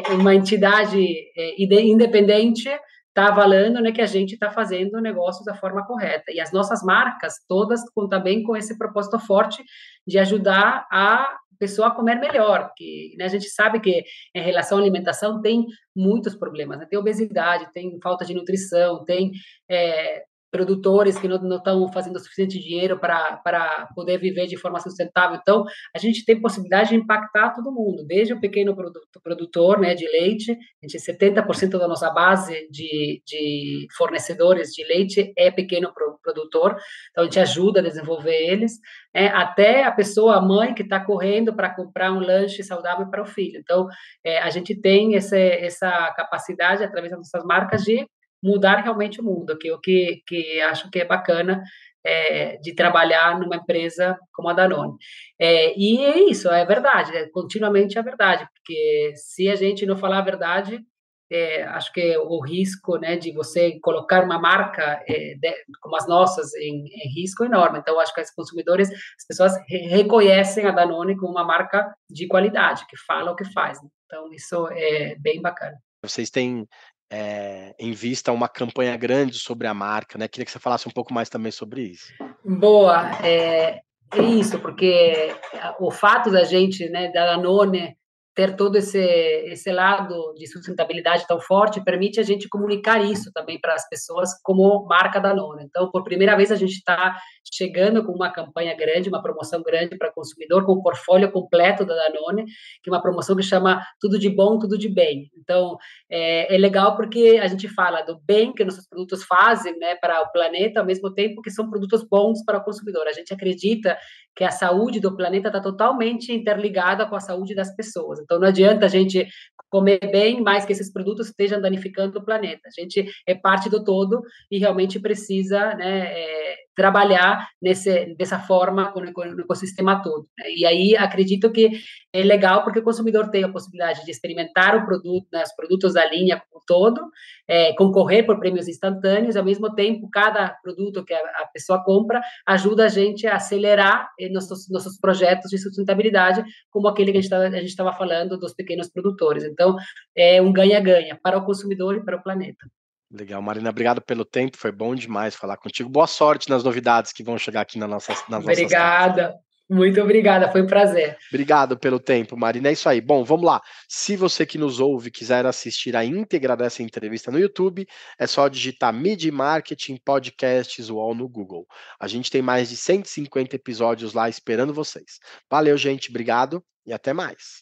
uma 0.10 0.34
entidade 0.34 1.06
é, 1.38 1.62
independente 1.62 2.70
está 3.12 3.28
avalando 3.28 3.82
né, 3.82 3.92
que 3.92 4.02
a 4.02 4.06
gente 4.06 4.34
está 4.34 4.50
fazendo 4.50 4.96
o 4.96 5.02
negócio 5.02 5.44
da 5.46 5.54
forma 5.54 5.86
correta. 5.86 6.32
E 6.32 6.40
as 6.40 6.52
nossas 6.52 6.82
marcas, 6.82 7.36
todas, 7.48 7.82
contam 7.94 8.22
bem 8.22 8.42
com 8.42 8.56
esse 8.56 8.78
propósito 8.78 9.20
forte 9.20 9.64
de 10.08 10.18
ajudar 10.18 10.88
a 10.90 11.38
pessoa 11.60 11.90
a 11.90 11.92
comer 11.92 12.16
melhor, 12.16 12.72
que 12.76 13.14
né, 13.20 13.26
a 13.26 13.28
gente 13.28 13.48
sabe 13.48 13.80
que 13.80 14.04
em 14.34 14.42
relação 14.42 14.80
à 14.80 14.82
alimentação 14.82 15.40
tem 15.42 15.68
muitos 15.96 16.36
problemas, 16.36 16.80
né? 16.80 16.88
tem 16.90 16.98
obesidade, 16.98 17.72
tem 17.72 18.00
falta 18.02 18.26
de 18.26 18.34
nutrição, 18.34 19.06
tem 19.06 19.32
é, 19.70 20.24
produtores 20.52 21.18
que 21.18 21.28
não 21.28 21.56
estão 21.56 21.92
fazendo 21.92 22.18
o 22.18 22.20
suficiente 22.20 22.60
dinheiro 22.60 23.00
para 23.00 23.88
poder 23.96 24.18
viver 24.18 24.48
de 24.48 24.58
forma 24.58 24.80
sustentável. 24.80 25.40
Então, 25.42 25.64
a 25.96 26.00
gente 26.00 26.26
tem 26.26 26.40
possibilidade 26.40 26.90
de 26.90 26.96
impactar 26.96 27.52
todo 27.52 27.72
mundo, 27.72 28.06
desde 28.06 28.34
o 28.34 28.40
pequeno 28.40 28.76
produtor 29.24 29.80
né, 29.80 29.96
de 29.96 30.06
leite, 30.08 30.52
a 30.52 30.88
gente 30.88 30.98
70% 30.98 31.80
da 31.80 31.88
nossa 31.88 32.10
base 32.12 32.68
de, 32.70 33.22
de 33.26 33.88
fornecedores 33.98 34.70
de 34.72 34.84
leite 34.84 35.32
é 35.38 35.50
pequeno 35.50 35.94
produtor, 36.22 36.76
então 37.12 37.24
a 37.24 37.26
gente 37.26 37.40
ajuda 37.40 37.80
a 37.80 37.84
desenvolver 37.84 38.36
eles, 38.36 38.74
é, 39.14 39.28
até 39.28 39.84
a 39.84 39.92
pessoa, 39.92 40.36
a 40.36 40.42
mãe 40.42 40.74
que 40.74 40.84
está 40.84 41.00
correndo 41.00 41.56
para 41.56 41.74
comprar 41.74 42.12
um 42.12 42.20
lanche 42.20 42.64
saudável 42.64 43.10
para 43.10 43.22
o 43.22 43.26
filho. 43.26 43.60
Então, 43.60 43.88
é, 44.24 44.40
a 44.40 44.50
gente 44.50 44.80
tem 44.80 45.16
esse, 45.16 45.38
essa 45.38 46.14
capacidade, 46.16 46.84
através 46.84 47.12
das 47.12 47.20
nossas 47.20 47.44
marcas, 47.46 47.84
de 47.84 48.06
mudar 48.42 48.82
realmente 48.82 49.22
o 49.22 49.24
mundo, 49.24 49.58
que 49.58 49.70
é 49.70 49.74
o 49.74 49.80
que, 49.80 50.22
que 50.28 50.62
acho 50.62 50.90
que 50.90 51.00
é 51.00 51.06
bacana 51.06 51.64
é, 52.04 52.58
de 52.58 52.74
trabalhar 52.74 53.40
numa 53.40 53.56
empresa 53.56 54.18
como 54.34 54.50
a 54.50 54.54
Danone. 54.54 54.98
É, 55.40 55.78
e 55.78 56.04
é 56.04 56.30
isso, 56.30 56.50
é 56.50 56.66
verdade, 56.66 57.16
é, 57.16 57.30
continuamente 57.30 57.98
é 57.98 58.04
verdade, 58.04 58.48
porque 58.54 59.14
se 59.16 59.50
a 59.50 59.56
gente 59.56 59.86
não 59.86 59.98
falar 59.98 60.20
a 60.20 60.24
verdade, 60.24 60.84
é, 61.32 61.64
acho 61.64 61.94
que 61.94 62.18
o 62.18 62.42
risco 62.42 62.98
né, 62.98 63.16
de 63.16 63.32
você 63.32 63.80
colocar 63.80 64.24
uma 64.24 64.38
marca 64.38 65.02
é, 65.08 65.36
de, 65.36 65.56
como 65.82 65.96
as 65.96 66.06
nossas 66.06 66.54
em, 66.56 66.86
em, 66.88 67.22
risco 67.22 67.46
enorme. 67.46 67.80
Então, 67.80 67.98
acho 68.02 68.14
que 68.14 68.20
os 68.20 68.32
consumidores, 68.32 68.90
as 68.90 69.26
pessoas 69.26 69.54
re 69.70 69.88
reconhecem 69.88 70.66
a 70.66 70.72
Danone 70.72 71.16
como 71.16 71.32
uma 71.32 71.46
marca 71.46 71.96
de 72.10 72.28
qualidade, 72.28 72.86
que 72.86 72.98
fala 72.98 73.32
o 73.32 73.36
que 73.36 73.46
faz. 73.46 73.82
Né? 73.82 73.88
Então, 74.06 74.30
isso 74.34 74.68
é 74.72 75.16
bem 75.20 75.42
bacana. 75.42 75.78
Vocês 76.04 76.30
têm 76.30 76.68
é, 77.12 77.76
em 77.78 77.92
vista 77.92 78.32
uma 78.32 78.48
campanha 78.48 78.96
grande 78.96 79.38
sobre 79.38 79.68
a 79.68 79.74
marca, 79.74 80.18
né? 80.18 80.28
Queria 80.28 80.46
que 80.46 80.52
você 80.52 80.60
falasse 80.60 80.88
um 80.88 80.92
pouco 80.92 81.14
mais 81.14 81.30
também 81.30 81.52
sobre 81.52 81.82
isso. 81.82 82.14
Boa, 82.44 83.12
é, 83.22 83.82
é 84.14 84.22
isso, 84.22 84.60
porque 84.60 85.36
o 85.80 85.92
fato 85.92 86.32
da 86.32 86.46
gente, 86.46 86.88
né, 86.90 87.12
da 87.12 87.36
Danone 87.36 87.98
ter 88.34 88.56
todo 88.56 88.78
esse 88.78 88.98
esse 88.98 89.72
lado 89.72 90.34
de 90.36 90.48
sustentabilidade 90.48 91.28
tão 91.28 91.40
forte 91.40 91.84
permite 91.84 92.20
a 92.20 92.24
gente 92.24 92.48
comunicar 92.48 93.04
isso 93.04 93.32
também 93.34 93.60
para 93.60 93.74
as 93.74 93.88
pessoas 93.90 94.30
como 94.42 94.86
marca 94.86 95.20
Danone. 95.20 95.66
Então, 95.66 95.92
por 95.92 96.04
primeira 96.04 96.36
vez 96.38 96.52
a 96.52 96.56
gente 96.56 96.76
está 96.76 97.18
chegando 97.52 98.04
com 98.04 98.12
uma 98.12 98.32
campanha 98.32 98.76
grande, 98.76 99.10
uma 99.10 99.22
promoção 99.22 99.62
grande 99.62 99.98
para 99.98 100.12
consumidor, 100.12 100.66
com 100.66 100.74
o 100.74 100.82
portfólio 100.82 101.32
completo 101.32 101.86
da 101.86 101.96
Danone, 101.96 102.46
que 102.84 102.90
é 102.90 102.92
uma 102.92 103.02
promoção 103.02 103.36
que 103.36 103.44
chama 103.44 103.82
Tudo 104.00 104.20
de 104.20 104.30
Bom, 104.30 104.60
Tudo 104.60 104.78
de 104.78 104.90
Bem. 104.90 105.30
Então, 105.38 105.78
é, 106.10 106.54
é 106.54 106.58
legal 106.58 106.96
porque 106.96 107.40
a 107.42 107.48
gente 107.48 107.68
fala 107.68 108.02
do 108.02 108.20
bem 108.22 108.54
que 108.54 108.64
nossos 108.64 108.88
produtos 108.88 109.24
fazem 109.24 109.78
né, 109.78 109.96
para 109.96 110.22
o 110.22 110.32
planeta, 110.32 110.80
ao 110.80 110.86
mesmo 110.86 111.14
tempo 111.14 111.42
que 111.42 111.52
são 111.52 111.70
produtos 111.70 112.04
bons 112.04 112.44
para 112.46 112.60
o 112.60 112.64
consumidor. 112.64 113.08
A 113.08 113.14
gente 113.14 113.34
acredita 113.34 113.98
que 114.36 114.44
a 114.44 114.52
saúde 114.52 115.00
do 115.00 115.16
planeta 115.16 115.50
está 115.50 115.60
totalmente 115.60 116.32
interligada 116.32 117.06
com 117.06 117.16
a 117.16 117.20
saúde 117.20 117.54
das 117.54 117.76
pessoas. 117.76 118.20
Então, 118.20 118.40
não 118.40 118.48
adianta 118.48 118.86
a 118.86 118.90
gente 118.90 119.28
comer 119.70 120.00
bem, 120.12 120.42
mais 120.42 120.66
que 120.66 120.74
esses 120.74 120.92
produtos 120.92 121.28
estejam 121.28 121.62
danificando 121.62 122.20
o 122.20 122.24
planeta. 122.24 122.62
A 122.68 122.82
gente 122.82 123.10
é 123.26 123.34
parte 123.34 123.70
do 123.70 123.84
todo 123.84 124.22
e 124.52 124.58
realmente 124.58 125.00
precisa 125.00 125.74
né, 125.76 126.12
é, 126.12 126.56
trabalhar 126.82 127.48
nesse, 127.62 128.16
dessa 128.16 128.40
forma 128.40 128.92
com, 128.92 129.02
o 129.02 129.42
ecossistema 129.42 130.02
todo. 130.02 130.28
Né? 130.36 130.46
E 130.58 130.66
aí 130.66 130.98
acredito 130.98 131.52
que 131.52 131.70
é 132.12 132.24
legal 132.24 132.64
porque 132.64 132.80
o 132.80 132.84
consumidor 132.84 133.30
tem 133.30 133.44
a 133.44 133.52
possibilidade 133.52 134.04
de 134.04 134.10
experimentar 134.10 134.76
o 134.76 134.84
produto, 134.84 135.28
né, 135.32 135.44
os 135.44 135.56
produtos 135.56 135.94
da 135.94 136.04
linha 136.10 136.42
como 136.50 136.64
todo, 136.66 137.00
é, 137.48 137.72
concorrer 137.74 138.26
por 138.26 138.40
prêmios 138.40 138.68
instantâneos, 138.68 139.36
ao 139.36 139.46
mesmo 139.46 139.76
tempo, 139.76 140.10
cada 140.10 140.50
produto 140.64 141.06
que 141.06 141.14
a, 141.14 141.48
pessoa 141.54 141.84
compra 141.84 142.20
ajuda 142.48 142.86
a 142.86 142.90
gente 142.90 143.28
a 143.28 143.36
acelerar 143.36 144.10
eh, 144.20 144.30
nossos, 144.30 144.68
nossos 144.70 144.98
projetos 144.98 145.52
de 145.52 145.60
sustentabilidade, 145.60 146.44
como 146.72 146.88
aquele 146.88 147.12
que 147.12 147.20
a 147.20 147.22
gente 147.22 147.66
estava 147.66 147.94
falando 147.94 148.40
dos 148.40 148.56
pequenos 148.56 148.90
produtores. 148.90 149.44
Então, 149.44 149.76
é 150.16 150.42
um 150.42 150.52
ganha-ganha 150.52 151.20
para 151.22 151.38
o 151.38 151.46
consumidor 151.46 151.96
e 151.96 152.04
para 152.04 152.18
o 152.18 152.24
planeta. 152.24 152.66
Legal, 153.12 153.42
Marina, 153.42 153.70
obrigado 153.70 154.02
pelo 154.02 154.24
tempo, 154.24 154.58
foi 154.58 154.72
bom 154.72 154.96
demais 154.96 155.36
falar 155.36 155.58
contigo. 155.58 155.90
Boa 155.90 156.08
sorte 156.08 156.50
nas 156.50 156.64
novidades 156.64 157.12
que 157.12 157.24
vão 157.24 157.38
chegar 157.38 157.62
aqui 157.62 157.78
na 157.78 157.88
nossa, 157.88 158.14
nas 158.30 158.44
Obrigada. 158.44 159.36
Muito 159.70 160.02
obrigada, 160.02 160.52
foi 160.52 160.62
um 160.62 160.68
prazer. 160.68 161.18
Obrigado 161.30 161.78
pelo 161.78 161.98
tempo, 161.98 162.36
Marina. 162.36 162.68
É 162.68 162.74
isso 162.74 162.90
aí. 162.90 163.00
Bom, 163.00 163.24
vamos 163.24 163.46
lá. 163.46 163.62
Se 163.88 164.18
você 164.18 164.46
que 164.46 164.58
nos 164.58 164.82
ouve 164.82 165.10
quiser 165.10 165.46
assistir 165.46 165.96
a 165.96 166.04
íntegra 166.04 166.58
dessa 166.58 166.84
entrevista 166.84 167.32
no 167.32 167.40
YouTube, 167.40 167.88
é 168.20 168.28
só 168.28 168.50
digitar 168.50 168.94
Mid 168.94 169.24
Marketing 169.32 169.98
Podcasts 170.04 170.90
UOL 170.90 171.16
no 171.16 171.28
Google. 171.28 171.66
A 171.98 172.06
gente 172.06 172.30
tem 172.30 172.42
mais 172.42 172.70
de 172.70 172.76
150 172.76 173.56
episódios 173.56 174.14
lá 174.14 174.28
esperando 174.28 174.74
vocês. 174.74 175.20
Valeu, 175.50 175.78
gente. 175.78 176.10
Obrigado 176.10 176.62
e 176.86 176.92
até 176.92 177.14
mais. 177.14 177.62